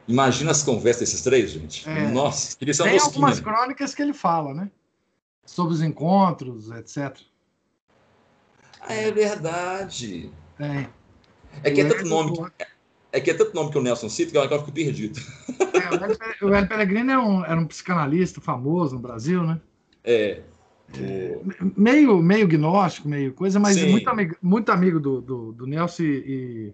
[0.08, 1.90] Imagina as conversas desses três, gente.
[1.90, 2.08] É.
[2.08, 4.70] Nossa, queria ser Tem algumas crônicas que ele fala, né?
[5.44, 7.18] Sobre os encontros, etc.
[8.82, 10.32] Ah, é verdade.
[10.60, 10.88] É.
[11.64, 12.34] É que é tanto nome.
[12.38, 12.66] Que,
[13.12, 15.20] é que é tanto nome que o Nelson cita que eu fico perdido.
[15.86, 19.60] É, o Hélio Pellegrini era um, era um psicanalista famoso no Brasil, né?
[20.04, 20.42] É.
[20.98, 21.40] é
[21.76, 26.74] meio, meio gnóstico, meio coisa, mas muito amigo, muito amigo do, do, do Nelson e,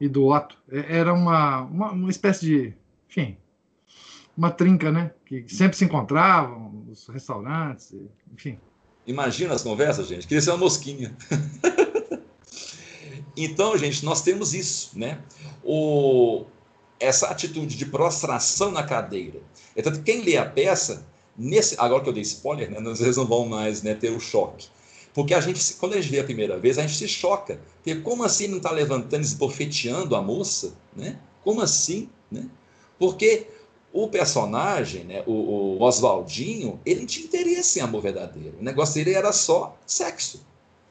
[0.00, 0.56] e do Otto.
[0.70, 2.74] É, era uma, uma, uma espécie de.
[3.08, 3.36] Enfim,
[4.36, 5.12] uma trinca, né?
[5.24, 7.94] Que sempre se encontravam nos restaurantes,
[8.32, 8.58] enfim.
[9.06, 10.26] Imagina as conversas, gente.
[10.26, 11.16] Queria ser uma mosquinha.
[13.36, 15.20] então, gente, nós temos isso, né?
[15.62, 16.46] O,
[17.02, 19.40] essa atitude de prostração na cadeira.
[19.74, 21.04] É tanto que quem lê a peça,
[21.36, 24.20] nesse, agora que eu dei spoiler, né, às vezes não vão mais né, ter o
[24.20, 24.68] choque.
[25.12, 27.60] Porque a gente, quando a gente vê a primeira vez, a gente se choca.
[27.76, 30.74] Porque como assim não está levantando, esbofeteando a moça?
[30.96, 31.18] Né?
[31.42, 32.08] Como assim?
[32.30, 32.46] Né?
[32.98, 33.48] Porque
[33.92, 38.56] o personagem, né, o, o Oswaldinho, ele não tinha interesse em amor verdadeiro.
[38.58, 40.46] O negócio dele era só sexo.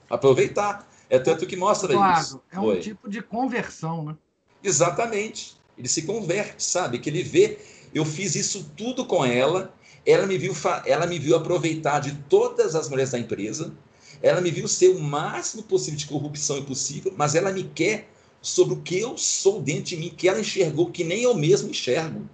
[0.10, 0.88] Aproveitar.
[1.10, 2.42] É tanto que mostra claro, isso.
[2.52, 2.80] É um Oi.
[2.80, 4.16] tipo de conversão, né?
[4.64, 5.60] Exatamente.
[5.78, 7.00] Ele se converte, sabe?
[7.00, 7.60] Que ele vê,
[7.94, 9.74] eu fiz isso tudo com ela,
[10.06, 10.54] ela me viu,
[10.86, 13.74] ela me viu aproveitar de todas as mulheres da empresa,
[14.22, 18.10] ela me viu ser o máximo possível de corrupção impossível, mas ela me quer
[18.42, 21.70] sobre o que eu sou dentro de mim, que ela enxergou que nem eu mesmo
[21.70, 22.28] enxergo.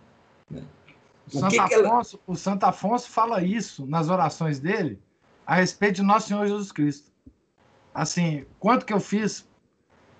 [0.50, 0.64] Né?
[1.34, 2.24] O, Santo que Afonso, ela...
[2.28, 5.00] o Santo Afonso fala isso nas orações dele
[5.46, 7.12] a respeito de Nosso Senhor Jesus Cristo.
[7.94, 9.46] Assim, quanto que eu fiz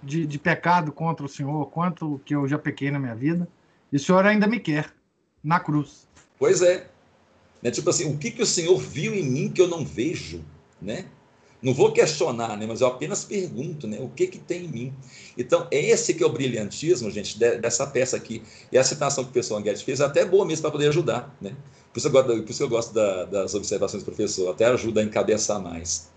[0.02, 3.48] de, de pecado contra o Senhor, quanto que eu já pequei na minha vida,
[3.92, 4.94] e o Senhor ainda me quer
[5.44, 6.08] na cruz.
[6.38, 6.88] Pois é.
[7.62, 7.72] Né?
[7.72, 10.44] Tipo assim, o que, que o Senhor viu em mim que eu não vejo,
[10.82, 11.06] né?
[11.60, 14.94] Não vou questionar, né, mas eu apenas pergunto, né, o que que tem em mim.
[15.36, 18.44] Então, esse que é o brilhantismo, gente, dessa peça aqui.
[18.72, 21.36] E a citação que o professor Anguete fez é até boa mesmo para poder ajudar,
[21.42, 21.56] né?
[21.92, 25.02] Por isso eu gosto, por isso eu gosto da, das observações do professor, até ajuda
[25.02, 26.12] a encabeçar mais.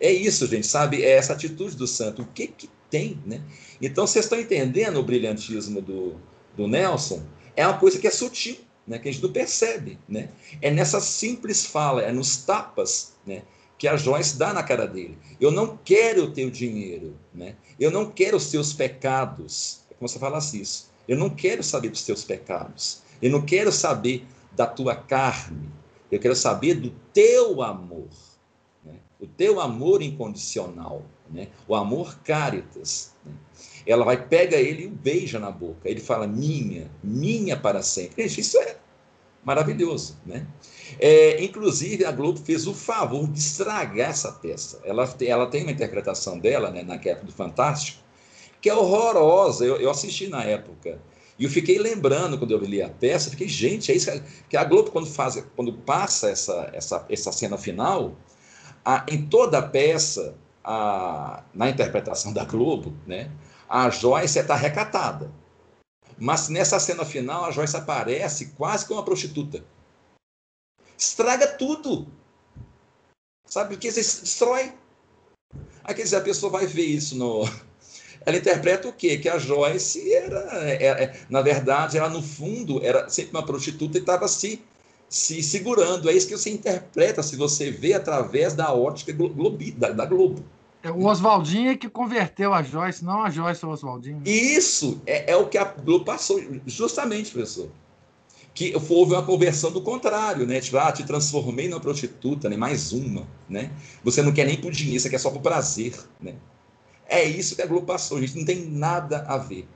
[0.00, 1.02] É isso, gente, sabe?
[1.02, 2.22] É essa atitude do santo.
[2.22, 3.42] O que que tem, né?
[3.80, 6.16] Então, vocês estão entendendo o brilhantismo do,
[6.56, 7.22] do Nelson?
[7.56, 8.98] É uma coisa que é sutil, né?
[8.98, 10.28] Que a gente não percebe, né?
[10.60, 13.42] É nessa simples fala, é nos tapas, né?
[13.78, 15.16] que a Joyce dá na cara dele.
[15.40, 17.54] Eu não quero o teu dinheiro, né?
[17.78, 19.82] Eu não quero os teus pecados.
[19.88, 20.90] É como se falasse isso.
[21.06, 23.02] Eu não quero saber dos teus pecados.
[23.22, 25.70] Eu não quero saber da tua carne.
[26.10, 28.08] Eu quero saber do teu amor.
[28.84, 28.94] Né?
[29.20, 31.04] O teu amor incondicional.
[31.30, 31.48] Né?
[31.66, 33.12] O amor caritas.
[33.24, 33.32] Né?
[33.86, 35.88] Ela vai, pega ele e o beija na boca.
[35.88, 38.28] Ele fala, minha, minha para sempre.
[38.28, 38.76] Gente, isso é
[39.44, 40.46] maravilhoso, né?
[40.98, 44.80] É, inclusive, a Globo fez o favor de estragar essa peça.
[44.84, 48.02] Ela, ela tem uma interpretação dela, né, na época do Fantástico,
[48.60, 49.64] que é horrorosa.
[49.64, 51.00] Eu, eu, assisti na época.
[51.38, 54.10] E eu fiquei lembrando, quando eu li a peça, fiquei, gente, é isso
[54.48, 58.16] que a Globo, quando, faz, quando passa essa, essa, essa cena final,
[58.84, 60.34] a, em toda a peça,
[60.70, 63.30] a, na interpretação da Globo, né,
[63.66, 65.32] a Joyce está recatada.
[66.18, 69.64] Mas nessa cena final, a Joyce aparece quase como uma prostituta.
[70.96, 72.06] Estraga tudo.
[73.46, 73.70] Sabe?
[73.70, 74.74] Porque você destrói.
[75.82, 77.44] Aí quer dizer, a pessoa vai ver isso no.
[78.26, 79.16] Ela interpreta o quê?
[79.16, 83.46] Que a Joyce era, era, é, é, na verdade, ela no fundo era sempre uma
[83.46, 84.60] prostituta e estava se,
[85.08, 86.10] se segurando.
[86.10, 90.44] É isso que você interpreta se você vê através da ótica globi, da, da Globo.
[90.82, 94.22] É o Oswaldinho é que converteu a Joyce, não a Joyce o Oswaldinho.
[94.24, 97.68] Isso é, é o que a Globo passou, justamente, professor.
[98.54, 100.60] Que houve uma conversão do contrário, né?
[100.60, 102.56] Tipo, ah, te transformei numa prostituta, né?
[102.56, 103.72] Mais uma, né?
[104.04, 106.34] Você não quer nem por dinheiro, você quer só por prazer, né?
[107.08, 109.66] É isso que a Globo passou, a gente não tem nada a ver.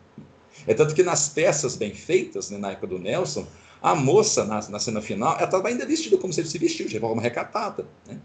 [0.66, 3.46] É tanto que nas peças bem feitas, né, na época do Nelson,
[3.80, 6.86] a moça, na, na cena final, ela estava ainda vestida como se ele se vestiu,
[6.86, 8.20] de forma recatada, né?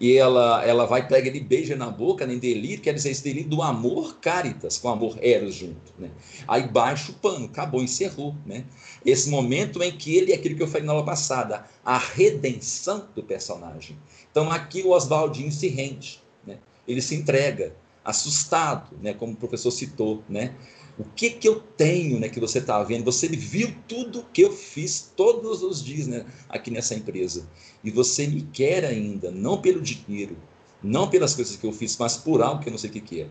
[0.00, 3.22] E ela, ela vai, pega ele, beija na boca, nem né, delírio, quer dizer, esse
[3.22, 6.10] delírio do amor caritas, com amor eros junto, né?
[6.46, 8.64] Aí baixa o pano, acabou, encerrou, né?
[9.04, 13.22] Esse momento em que ele aquilo que eu falei na aula passada, a redenção do
[13.22, 13.98] personagem.
[14.30, 16.58] Então aqui o Oswaldinho se rende, né?
[16.86, 17.74] Ele se entrega,
[18.04, 19.12] assustado, né?
[19.12, 20.54] Como o professor citou, né?
[20.98, 22.28] O que que eu tenho, né?
[22.28, 23.04] Que você está vendo?
[23.04, 26.26] Você viu tudo que eu fiz todos os dias, né?
[26.48, 27.46] Aqui nessa empresa
[27.82, 30.36] e você me quer ainda, não pelo dinheiro,
[30.82, 33.00] não pelas coisas que eu fiz, mas por algo que eu não sei o que,
[33.00, 33.26] que é.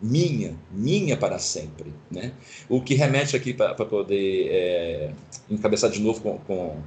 [0.00, 1.94] Minha, minha para sempre.
[2.10, 2.32] Né?
[2.68, 5.14] O que remete aqui para poder é,
[5.48, 6.82] encabeçar de novo com, com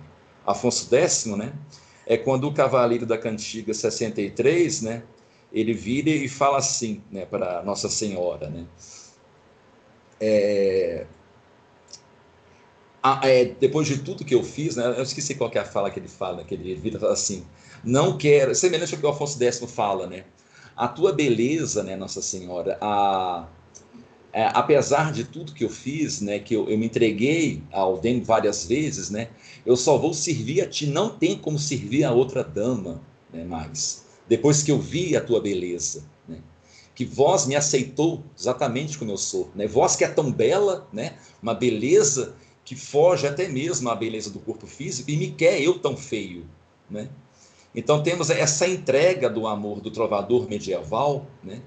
[0.45, 1.53] Afonso X, né?
[2.05, 5.03] é quando o Cavaleiro da Cantiga 63, né?
[5.51, 8.49] ele vira e fala assim né, para Nossa Senhora.
[8.49, 8.65] Né?
[10.19, 11.05] É,
[13.23, 15.99] é, depois de tudo que eu fiz, né, eu esqueci qual é a fala que
[15.99, 17.45] ele fala, que ele vira fala assim,
[17.83, 20.23] não quero, semelhante ao que o Afonso X fala, né,
[20.75, 23.47] a tua beleza, né, Nossa Senhora, a,
[24.33, 28.21] é, apesar de tudo que eu fiz, né, que eu, eu me entreguei ao Den
[28.21, 29.29] várias vezes, né,
[29.65, 33.01] eu só vou servir a ti, não tem como servir a outra dama,
[33.31, 36.03] né, mais, depois que eu vi a tua beleza,
[36.95, 41.17] que vós me aceitou exatamente como eu sou, né, vós que é tão bela, né,
[41.43, 42.35] uma beleza
[42.65, 46.49] que foge até mesmo à beleza do corpo físico e me quer eu tão feio,
[46.89, 47.07] né?
[47.75, 51.61] Então temos essa entrega do amor do trovador medieval, né?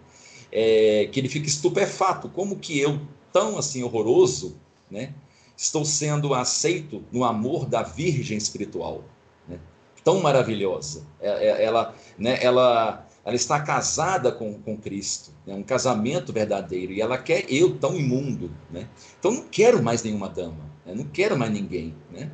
[0.50, 2.98] É, que ele fica estupefato, como que eu,
[3.32, 4.56] tão assim horroroso,
[4.90, 5.14] né?
[5.56, 9.04] Estou sendo aceito no amor da Virgem espiritual,
[9.46, 9.60] né?
[10.02, 11.06] Tão maravilhosa.
[11.20, 12.38] É, é, ela, né?
[12.42, 15.56] Ela, ela está casada com, com Cristo, é né?
[15.56, 18.88] um casamento verdadeiro, e ela quer eu tão imundo, né?
[19.18, 20.94] Então não quero mais nenhuma dama, né?
[20.94, 22.32] não quero mais ninguém, né?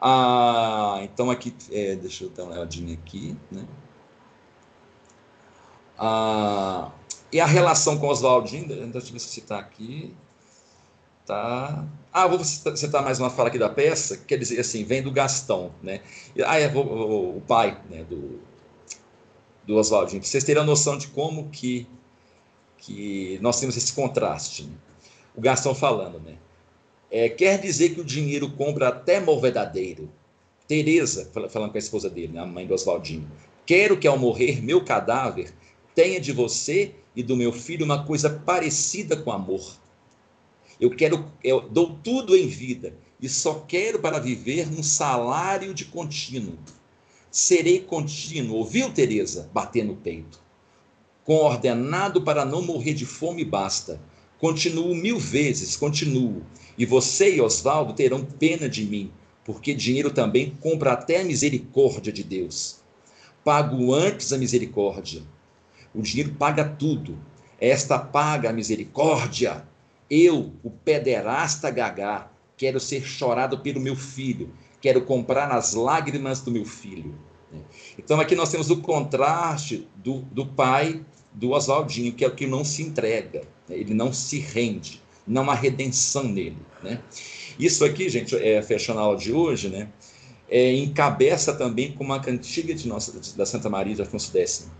[0.00, 3.66] Ah, então aqui, é, deixa eu dar uma olhadinha aqui, né?
[5.98, 6.92] Ah,
[7.32, 10.14] e a relação com Oswaldinho, deixa eu ver se citar aqui,
[11.26, 11.84] tá?
[12.12, 15.72] Ah, vou citar mais uma fala aqui da peça, quer dizer assim, vem do Gastão,
[15.82, 16.02] né?
[16.46, 18.53] Ah, é o pai, né, do
[19.66, 21.86] do Oswaldinho, para vocês terem a noção de como que,
[22.78, 24.64] que nós temos esse contraste.
[24.64, 24.74] Né?
[25.34, 26.36] O Gastão falando, né?
[27.10, 30.10] É, quer dizer que o dinheiro compra até amor verdadeiro.
[30.66, 33.30] Tereza, falando com a esposa dele, né, a mãe do Oswaldinho,
[33.66, 35.52] quero que ao morrer meu cadáver
[35.94, 39.76] tenha de você e do meu filho uma coisa parecida com amor.
[40.80, 45.84] Eu quero, eu dou tudo em vida e só quero para viver um salário de
[45.84, 46.58] contínuo
[47.34, 48.58] serei contínuo.
[48.58, 49.50] Ouviu, Teresa?
[49.52, 50.38] Bater no peito.
[51.24, 54.00] Coordenado para não morrer de fome basta.
[54.38, 56.44] Continuo mil vezes, continuo.
[56.78, 59.10] E você e Oswaldo terão pena de mim,
[59.44, 62.76] porque dinheiro também compra até a misericórdia de Deus.
[63.42, 65.20] Pago antes a misericórdia.
[65.92, 67.18] O dinheiro paga tudo.
[67.60, 69.66] Esta paga a misericórdia.
[70.08, 74.52] Eu, o pederasta gagá, quero ser chorado pelo meu filho
[74.84, 77.14] quero comprar nas lágrimas do meu filho.
[77.50, 77.58] Né?
[77.98, 82.46] Então aqui nós temos o contraste do, do pai do Oswaldinho, que é o que
[82.46, 83.78] não se entrega, né?
[83.78, 86.58] ele não se rende, não há redenção nele.
[86.82, 87.00] Né?
[87.58, 89.88] Isso aqui, gente, é, fechando a aula de hoje, né?
[90.50, 94.70] É, encabeça também com uma cantiga de nossa, da Santa Maria de Afonso X,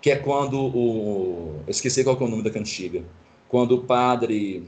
[0.00, 1.60] que é quando o.
[1.66, 3.04] Eu esqueci qual é o nome da cantiga.
[3.46, 4.66] Quando o padre,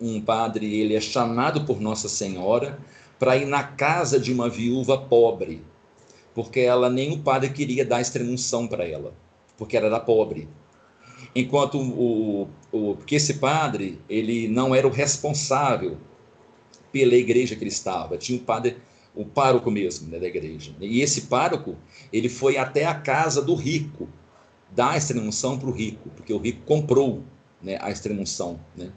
[0.00, 2.76] um padre, ele é chamado por Nossa Senhora
[3.18, 5.62] para ir na casa de uma viúva pobre,
[6.34, 9.14] porque ela nem o padre queria dar extremunção para ela,
[9.56, 10.48] porque ela era pobre.
[11.34, 15.96] Enquanto o, o porque esse padre ele não era o responsável
[16.92, 18.76] pela igreja que ele estava, tinha um padre
[19.14, 20.74] o pároco mesmo né, da igreja.
[20.78, 21.74] E esse pároco
[22.12, 24.06] ele foi até a casa do rico
[24.70, 27.22] dar a extremunção para o rico, porque o rico comprou
[27.62, 28.92] né, a extremunção, né?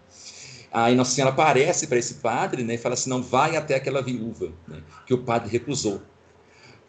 [0.72, 4.02] Aí Nossa Senhora aparece para esse padre né, e fala assim: não, vai até aquela
[4.02, 6.02] viúva, né, que o padre recusou.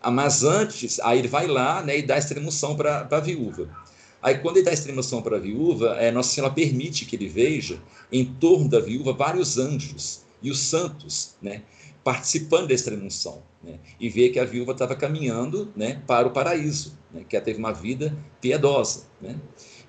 [0.02, 3.68] Ah, mas antes, aí ele vai lá né, e dá extremoção para a viúva.
[4.22, 7.80] Aí, quando ele dá extremoção para a viúva, é, Nossa Senhora permite que ele veja
[8.12, 11.62] em torno da viúva vários anjos e os santos, né,
[12.04, 16.98] participando da extremoção, né, e vê que a viúva estava caminhando né, para o paraíso,
[17.12, 19.04] né, que ela teve uma vida piedosa.
[19.20, 19.38] Né.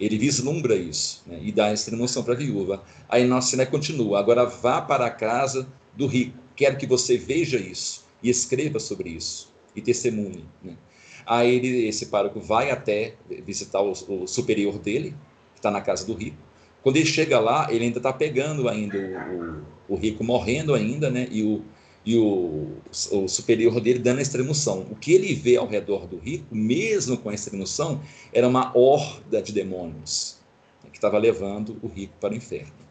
[0.02, 2.84] Ele vislumbra isso né, e dá essa extremoção para a viúva.
[3.08, 6.40] Aí Senhora continua: agora vá para a casa do rico.
[6.56, 10.44] Quero que você veja isso e escreva sobre isso e testemunhe.
[10.64, 10.76] Né?
[11.24, 13.14] Aí ele, esse pároco vai até
[13.46, 15.12] visitar o, o superior dele,
[15.54, 16.38] que está na casa do rico.
[16.82, 21.12] Quando ele chega lá, ele ainda está pegando ainda o, o, o, rico morrendo ainda,
[21.12, 21.28] né?
[21.30, 21.64] E o,
[22.06, 22.78] e o,
[23.12, 24.88] o superior dele dando a extremoção.
[24.90, 28.02] O que ele vê ao redor do rico, mesmo com a extremoção,
[28.34, 30.38] era uma horda de demônios
[30.84, 32.82] né, que estava levando o rico para o inferno.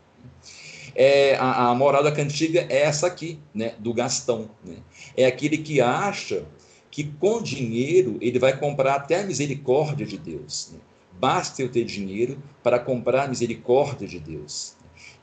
[0.95, 4.51] É, a, a, moral da cantiga é essa aqui, né, do Gastão.
[4.65, 4.77] Né?
[5.17, 6.45] É aquele que acha
[6.91, 10.71] que com dinheiro ele vai comprar até a misericórdia de Deus.
[10.73, 10.81] Né?
[11.19, 14.75] Basta eu ter dinheiro para comprar a misericórdia de Deus.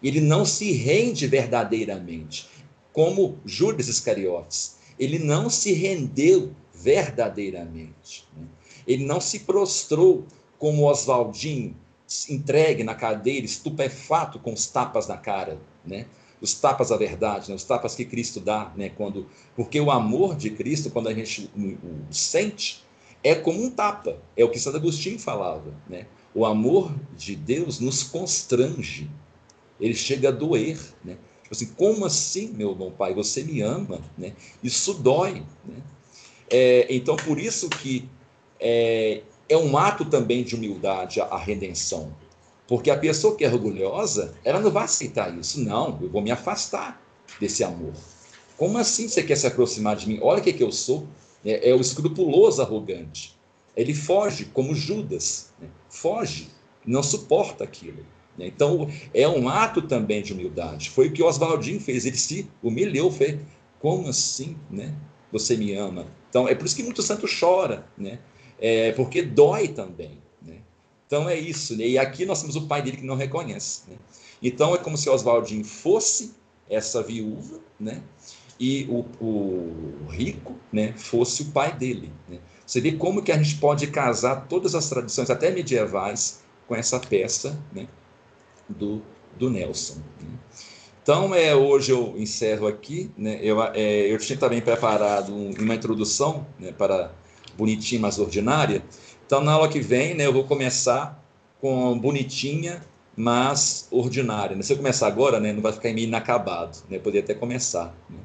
[0.02, 2.48] Ele não se rende verdadeiramente
[2.98, 4.78] como Judas Iscariotes.
[4.98, 8.28] Ele não se rendeu verdadeiramente.
[8.36, 8.48] Né?
[8.88, 10.26] Ele não se prostrou
[10.58, 11.76] como Oswaldinho,
[12.28, 16.08] entregue na cadeira, estupefato com os tapas na cara, né?
[16.41, 17.56] Os tapas da verdade, né?
[17.56, 18.89] os tapas que Cristo dá, né?
[18.89, 21.78] Quando, porque o amor de Cristo, quando a gente o
[22.10, 22.84] sente,
[23.24, 24.18] é como um tapa.
[24.36, 26.08] É o que Santo Agostinho falava, né?
[26.34, 29.08] O amor de Deus nos constrange.
[29.80, 31.18] Ele chega a doer, né?
[31.48, 34.02] Tipo assim, como assim, meu bom pai, você me ama?
[34.18, 34.34] Né?
[34.62, 35.43] Isso dói.
[35.66, 35.78] Né?
[36.50, 38.10] É, então, por isso que
[38.60, 42.14] é, é um ato também de humildade a, redenção.
[42.68, 45.62] Porque a pessoa que é orgulhosa, ela não vai aceitar isso.
[45.62, 47.02] Não, eu vou me afastar
[47.39, 47.93] desse amor.
[48.58, 50.20] Como assim você quer se aproximar de mim?
[50.22, 51.08] Olha o que, que eu sou.
[51.45, 53.38] É, é o escrupuloso arrogante.
[53.74, 55.54] Ele foge, como Judas.
[55.62, 55.70] Né?
[55.89, 56.50] Foge,
[56.86, 58.06] não suporta aquilo.
[58.38, 58.48] Né?
[58.48, 60.90] Então, é um ato também de humildade.
[60.90, 63.40] Foi o que Oswaldinho fez, ele se humilhou, fez,
[63.80, 64.94] como assim, né?
[65.32, 66.08] Você me ama.
[66.30, 68.20] Então, é por isso que muito santo chora, né?
[68.60, 70.58] É, porque dói também, né?
[71.06, 71.86] Então, é isso, né?
[71.86, 73.98] E aqui nós temos o pai dele que não reconhece, né?
[74.42, 76.36] Então, é como se Oswaldinho fosse
[76.70, 78.04] essa viúva, né?
[78.60, 82.12] e o, o rico né, fosse o pai dele.
[82.28, 82.40] Né?
[82.66, 87.00] Você vê como que a gente pode casar todas as tradições, até medievais, com essa
[87.00, 87.88] peça né,
[88.70, 89.01] do,
[89.38, 90.01] do Nelson.
[91.07, 93.09] Então, é, hoje eu encerro aqui.
[93.18, 97.13] Né, eu, é, eu tinha também preparado um, uma introdução né, para
[97.57, 98.84] Bonitinha, mas Ordinária.
[99.26, 101.24] Então, na aula que vem, né, eu vou começar
[101.61, 102.84] com Bonitinha,
[103.15, 104.61] mas Ordinária.
[104.61, 106.78] Se eu começar agora, né, não vai ficar meio inacabado.
[106.89, 106.99] Né?
[106.99, 107.95] Poderia até começar.
[108.09, 108.20] Né?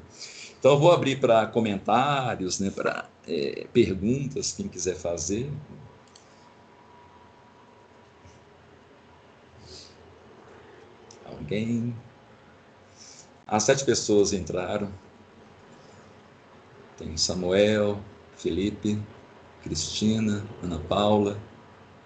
[0.59, 5.49] Então, eu vou abrir para comentários, né, para é, perguntas, quem quiser fazer.
[11.37, 11.95] Alguém?
[13.47, 14.91] As sete pessoas entraram.
[16.97, 17.99] Tem Samuel,
[18.37, 19.01] Felipe,
[19.61, 21.37] Cristina, Ana Paula.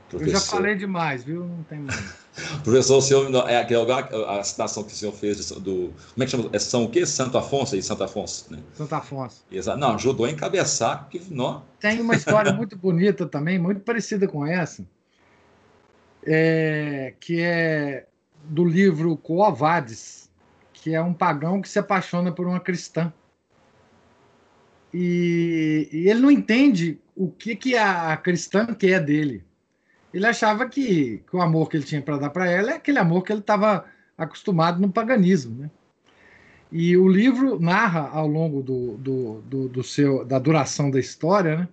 [0.10, 0.34] Professor.
[0.34, 1.46] Eu já falei demais, viu?
[1.46, 2.28] Não tem mais.
[2.64, 5.94] professor, o senhor, é, a citação que o senhor fez do.
[6.14, 6.50] Como é que chama?
[6.54, 7.06] É São o quê?
[7.06, 8.60] Santo Afonso aí, Santo Afonso, né?
[8.74, 9.46] Santo Afonso.
[9.52, 9.78] Exato.
[9.78, 11.10] Não, ajudou a encabeçar.
[11.10, 11.64] Que, não.
[11.80, 14.86] Tem uma história muito bonita também, muito parecida com essa,
[16.26, 18.07] é, que é
[18.50, 20.30] do livro Coavades,
[20.74, 23.14] que é um pagão que se apaixona por uma cristã.
[24.94, 29.48] E, e ele não entende o que, que a, cristã quer dele
[30.14, 32.98] ele achava que, que o amor que ele tinha para dar para ela é aquele
[32.98, 33.86] amor que ele estava
[34.18, 35.56] acostumado no paganismo.
[35.62, 35.70] Né?
[36.72, 41.58] E o livro narra ao longo do, do, do, do, seu, da duração da história
[41.58, 41.70] né,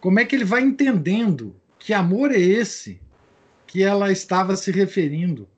[0.00, 3.00] como é que ele vai entendendo que amor é esse
[3.66, 5.48] que ela estava se referindo,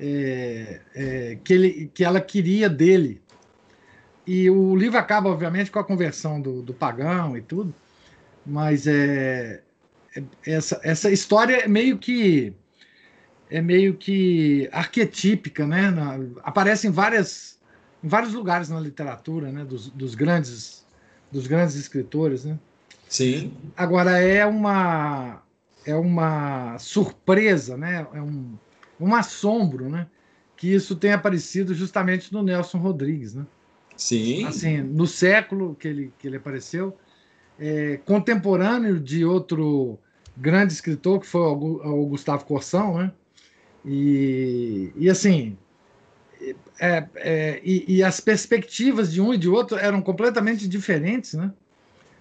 [0.00, 3.20] é, é, que, ele, que ela queria dele.
[4.26, 7.74] E o livro acaba, obviamente, com a conversão do, do pagão e tudo,
[8.46, 9.60] mas é,
[10.46, 12.54] essa, essa história é meio que
[13.50, 15.90] é meio que arquetípica, né?
[15.90, 17.58] Na, aparece em várias
[18.02, 19.64] em vários lugares na literatura, né?
[19.64, 20.86] Dos, dos grandes
[21.30, 22.58] dos grandes escritores, né?
[23.08, 23.52] Sim.
[23.76, 25.42] Agora é uma
[25.84, 28.06] é uma surpresa, né?
[28.12, 28.56] É um,
[29.00, 30.06] um assombro, né?
[30.56, 33.46] Que isso tenha aparecido justamente no Nelson Rodrigues, né?
[33.96, 34.46] Sim.
[34.46, 36.96] Assim, no século que ele que ele apareceu,
[37.58, 39.98] é, contemporâneo de outro
[40.36, 43.12] grande escritor, que foi o, Gustavo Corsão, né?
[43.84, 45.56] E, e assim,
[46.78, 51.52] é, é, e, e, as perspectivas de um e de outro eram completamente diferentes, né?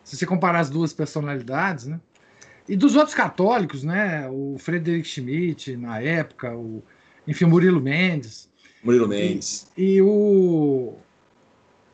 [0.04, 2.00] Se você comparar as duas personalidades, né?
[2.70, 4.30] E dos outros católicos, né?
[4.30, 6.84] O Frederic Schmidt, na época, o,
[7.28, 8.48] enfim, Murilo Mendes.
[8.84, 9.72] Murilo Mendes.
[9.76, 10.94] E, e o,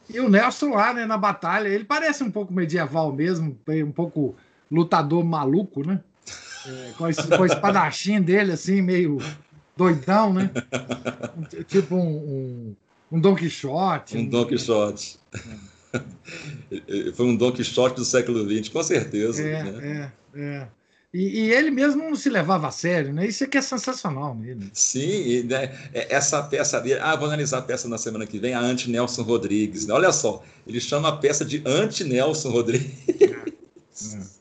[0.09, 4.35] e o Nelson lá, né, na batalha, ele parece um pouco medieval mesmo, um pouco
[4.69, 6.01] lutador maluco, né?
[6.67, 9.19] É, com, a, com espadachim dele, assim, meio
[9.77, 10.51] doidão, né?
[11.69, 12.75] tipo um, um,
[13.13, 14.17] um Don Quixote.
[14.17, 15.17] Um Don Quixote.
[15.33, 15.39] É.
[17.15, 19.41] Foi um Don Quixote do século XX, com certeza.
[19.41, 20.11] É, né?
[20.33, 20.67] é, é.
[21.13, 23.25] E, e, ele mesmo não se levava a sério, né?
[23.25, 24.69] Isso é que é sensacional nele.
[24.73, 25.73] Sim, né?
[25.93, 26.99] essa peça dele.
[27.01, 29.87] Ah, vou analisar a peça na semana que vem, a Ante Nelson Rodrigues.
[29.87, 29.93] Né?
[29.93, 32.91] Olha só, ele chama a peça de Ante Nelson Rodrigues.
[33.21, 34.35] É, é.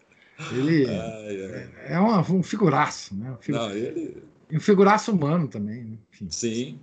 [0.52, 3.30] Ele é, é uma, um figuraço, né?
[3.30, 3.56] Um, figu...
[3.56, 4.20] não, ele...
[4.52, 5.84] um figuraço humano também.
[5.84, 5.98] Né?
[6.28, 6.80] Sim.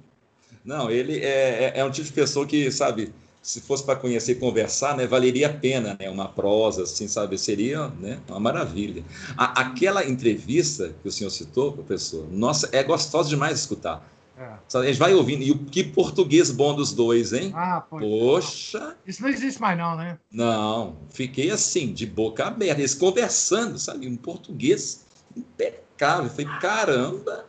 [0.63, 3.11] Não, ele é, é, é um tipo de pessoa que, sabe,
[3.41, 7.37] se fosse para conhecer e conversar, né, valeria a pena, né, uma prosa, assim, sabe,
[7.37, 9.03] seria, né, uma maravilha.
[9.35, 14.07] A, aquela entrevista que o senhor citou, professor, nossa, é gostosa demais de escutar.
[14.37, 14.77] É.
[14.77, 17.51] A gente vai ouvindo, e o que português bom dos dois, hein?
[17.55, 18.95] Ah, Poxa!
[19.05, 20.17] Isso não existe mais não, né?
[20.31, 27.45] Não, fiquei assim, de boca aberta, eles conversando, sabe, um português impecável, foi caramba!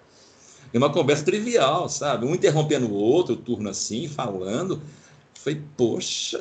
[0.72, 2.24] É uma conversa trivial, sabe?
[2.24, 4.80] Um interrompendo o outro, o turno assim, falando.
[5.42, 6.40] Foi, poxa,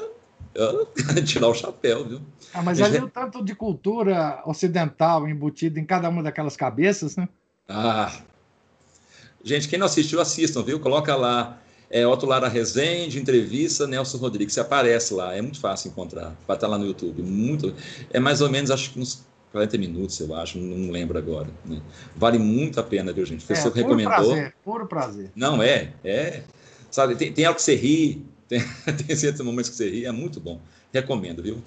[1.26, 2.22] tirar o chapéu, viu?
[2.54, 7.28] Ah, mas ali o tanto de cultura ocidental embutido em cada uma daquelas cabeças, né?
[7.68, 8.12] Ah.
[9.43, 10.80] Gente, quem não assistiu, assistam, viu?
[10.80, 14.54] Coloca lá é, Otto Lara Rezende, entrevista Nelson Rodrigues.
[14.54, 16.36] Você aparece lá, é muito fácil encontrar.
[16.47, 17.24] Vai estar lá no YouTube.
[17.24, 17.74] Muito,
[18.12, 21.49] é mais ou menos, acho que uns 40 minutos, eu acho, não lembro agora.
[21.66, 21.82] Né?
[22.16, 23.43] Vale muito a pena, viu, gente?
[23.43, 24.14] O professor é, puro recomendou.
[24.14, 25.32] Prazer, puro prazer.
[25.36, 26.43] Não, é, é.
[26.91, 28.62] Sabe, tem, tem algo que você ri, tem,
[29.08, 30.60] tem certos momentos que você ri, é muito bom.
[30.93, 31.64] Recomendo, viu?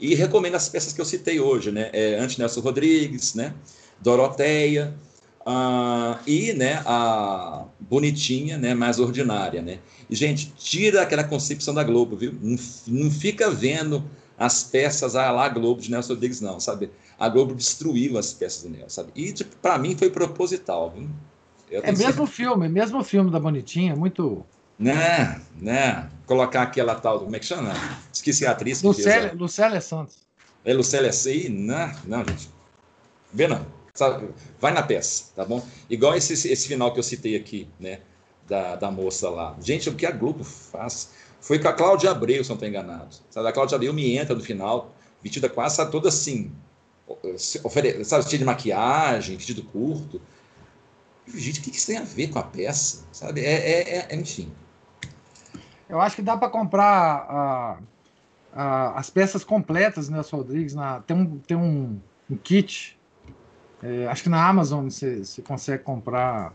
[0.00, 1.90] E recomendo as peças que eu citei hoje, né?
[1.92, 3.52] É, Ante Nelson Rodrigues, né?
[4.00, 4.94] Doroteia,
[5.40, 9.78] uh, e né, a bonitinha, né, mais ordinária, né?
[10.08, 12.32] E, gente, tira aquela concepção da Globo, viu?
[12.40, 12.56] Não,
[12.86, 14.04] não fica vendo
[14.38, 16.90] as peças ah, lá Globo de Nelson Rodrigues, não, sabe?
[17.18, 19.12] A Globo destruiu as peças do Nelson, sabe?
[19.14, 21.08] E, tipo, para mim, foi proposital, viu?
[21.70, 24.44] é mesmo filme, mesmo filme da Bonitinha, muito
[24.78, 26.08] Né, né.
[26.26, 27.72] Colocar aquela tal, como é que chama?
[28.12, 28.82] Esqueci a atriz.
[28.82, 30.16] Lucélia, Lucélia Santos.
[30.64, 31.48] É Lucélia C.
[31.48, 32.50] Não, não, gente.
[33.32, 33.66] Vê não.
[34.58, 35.64] Vai na peça, tá bom?
[35.90, 38.00] Igual esse, esse final que eu citei aqui, né?
[38.48, 39.56] Da, da moça lá.
[39.60, 41.10] Gente, o que a Globo faz?
[41.40, 43.14] Foi com a Cláudia Abreu, se não estou enganado.
[43.30, 46.52] Sabe, a Cláudia Abreu me entra no final, vestida quase sabe, toda assim,
[47.62, 48.04] ofere...
[48.04, 50.20] sabe, vestida de maquiagem, vestido curto.
[51.34, 53.04] Gente, o que isso tem a ver com a peça?
[53.12, 53.44] Sabe?
[53.44, 54.50] É, é, é enfim.
[55.92, 57.78] Eu acho que dá para comprar
[58.96, 60.74] as peças completas, né, Rodrigues?
[60.74, 62.98] Na, tem um, tem um, um kit
[63.82, 66.54] é, acho que na Amazon você, você consegue comprar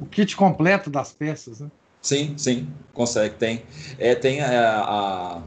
[0.00, 1.68] o kit completo das peças, né?
[2.00, 3.64] Sim, sim, consegue, tem.
[3.98, 5.42] É, tem a, a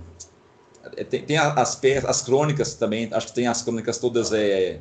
[0.97, 4.71] é, tem, tem, as peças, as crônicas também, acho que tem as crônicas todas é,
[4.71, 4.79] é.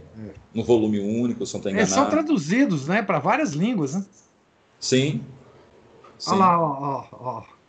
[0.53, 1.79] no volume único, se não estou enganado.
[1.79, 4.05] Eles são traduzidos, né, para várias línguas, né?
[4.81, 5.25] Sim.
[6.19, 6.31] sim.
[6.31, 7.60] Olha lá, ó, ó, ó.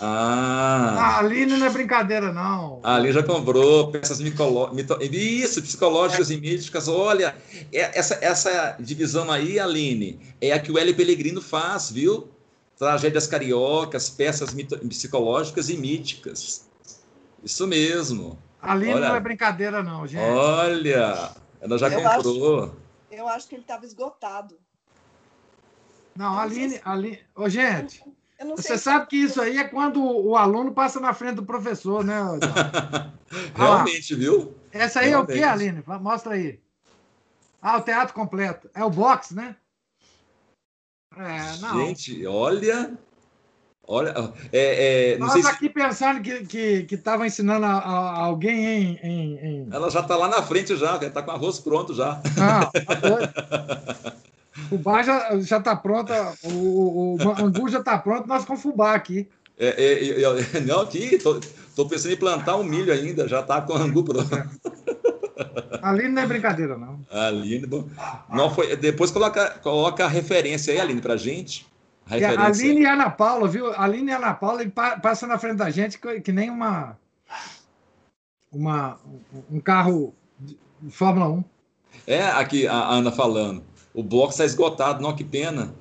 [0.00, 0.96] Ah.
[0.98, 1.02] ah.
[1.02, 2.80] A Aline não é brincadeira, não.
[2.82, 4.98] A Aline já comprou peças mitológicas.
[5.12, 6.88] Isso, psicológicas e místicas.
[6.88, 7.36] Olha,
[7.72, 12.30] é, essa, essa divisão aí, Aline, é a que o Hélio Pellegrino faz, viu?
[12.78, 14.54] Tragédias cariocas, peças
[14.88, 16.66] psicológicas e míticas.
[17.44, 18.38] Isso mesmo.
[18.62, 20.22] A Aline olha, não é brincadeira, não, gente.
[20.22, 22.64] Olha, ela já eu comprou.
[22.64, 22.76] Acho,
[23.10, 24.58] eu acho que ele estava esgotado.
[26.16, 27.18] Não, a Aline, Aline.
[27.34, 28.02] Ô, gente.
[28.56, 32.20] Você sabe que isso aí é quando o aluno passa na frente do professor, né?
[33.54, 34.54] Realmente, ah, viu?
[34.72, 35.32] Essa aí Realmente.
[35.32, 35.84] é o que, Aline?
[36.00, 36.58] Mostra aí.
[37.60, 38.70] Ah, o teatro completo.
[38.74, 39.56] É o box, né?
[41.16, 41.86] É, não.
[41.86, 42.96] Gente, olha.
[43.86, 44.14] Olha,
[44.52, 45.68] é, é, Nós aqui se...
[45.68, 50.16] pensando que estava que, que ensinando a, a alguém em, em, em, Ela já está
[50.16, 52.22] lá na frente já, já está com arroz pronto já.
[52.40, 52.70] Ah,
[54.70, 56.12] O bar já, já tá pronto,
[56.44, 59.28] o, o, o angu já tá pronto, nós com fubá aqui.
[59.58, 61.38] É, é, é, não, aqui, tô,
[61.76, 64.30] tô, pensando em plantar um milho ainda, já tá com angu pronto.
[65.40, 65.78] É.
[65.82, 67.00] Aline não é brincadeira, não.
[67.10, 67.88] Aline, bom.
[68.28, 71.66] Não foi, depois coloca, coloca a referência aí, Aline, pra gente.
[72.06, 73.72] A é, Aline e Ana Paula, viu?
[73.72, 76.98] Aline e Ana Paula, ele passa na frente da gente que, que nem uma,
[78.52, 78.98] uma,
[79.50, 80.58] um carro de
[80.90, 81.44] Fórmula 1.
[82.06, 83.62] É, aqui a Ana falando.
[83.94, 85.02] O bloco está esgotado.
[85.02, 85.74] Não, que pena.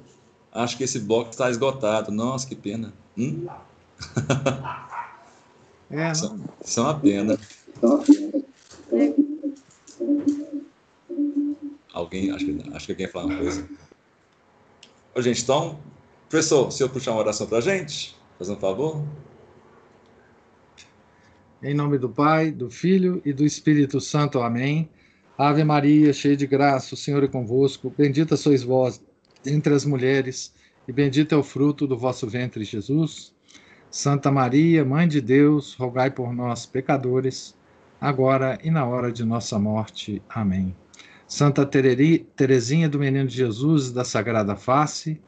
[0.51, 2.11] Acho que esse bloco está esgotado.
[2.11, 2.93] Nossa, que pena.
[3.17, 3.47] Hum?
[5.91, 6.45] É, não.
[6.63, 7.39] Isso é uma pena.
[11.91, 13.67] Alguém, acho que, acho que alguém ia falar uma coisa.
[15.15, 15.79] Ô, gente, então,
[16.29, 19.03] professor, se eu puxar uma oração para a gente, fazendo um favor.
[21.61, 24.39] Em nome do Pai, do Filho e do Espírito Santo.
[24.39, 24.87] Amém.
[25.41, 27.93] Ave Maria, cheia de graça, o Senhor é convosco.
[27.97, 29.01] Bendita sois vós
[29.45, 30.53] entre as mulheres,
[30.85, 33.33] e bendito é o fruto do vosso ventre, Jesus.
[33.89, 37.55] Santa Maria, Mãe de Deus, rogai por nós, pecadores,
[38.01, 40.21] agora e na hora de nossa morte.
[40.27, 40.75] Amém.
[41.25, 45.21] Santa Teresinha do Menino Jesus da Sagrada Face,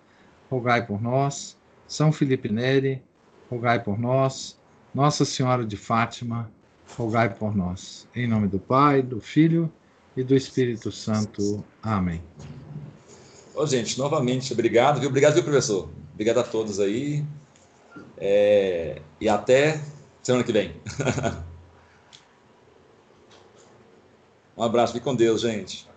[0.50, 1.58] rogai por nós.
[1.88, 3.02] São Felipe Neri,
[3.50, 4.60] rogai por nós.
[4.94, 6.52] Nossa Senhora de Fátima,
[6.98, 8.10] rogai por nós.
[8.14, 9.72] Em nome do Pai, do Filho
[10.16, 11.64] e do Espírito Santo.
[11.82, 12.22] Amém.
[13.54, 15.10] Ô, gente, novamente, obrigado, viu?
[15.10, 15.90] Obrigado, viu, professor?
[16.14, 17.26] Obrigado a todos aí.
[18.18, 19.02] É...
[19.20, 19.82] E até
[20.22, 20.76] semana que vem.
[24.56, 25.91] um abraço, fique com Deus, gente.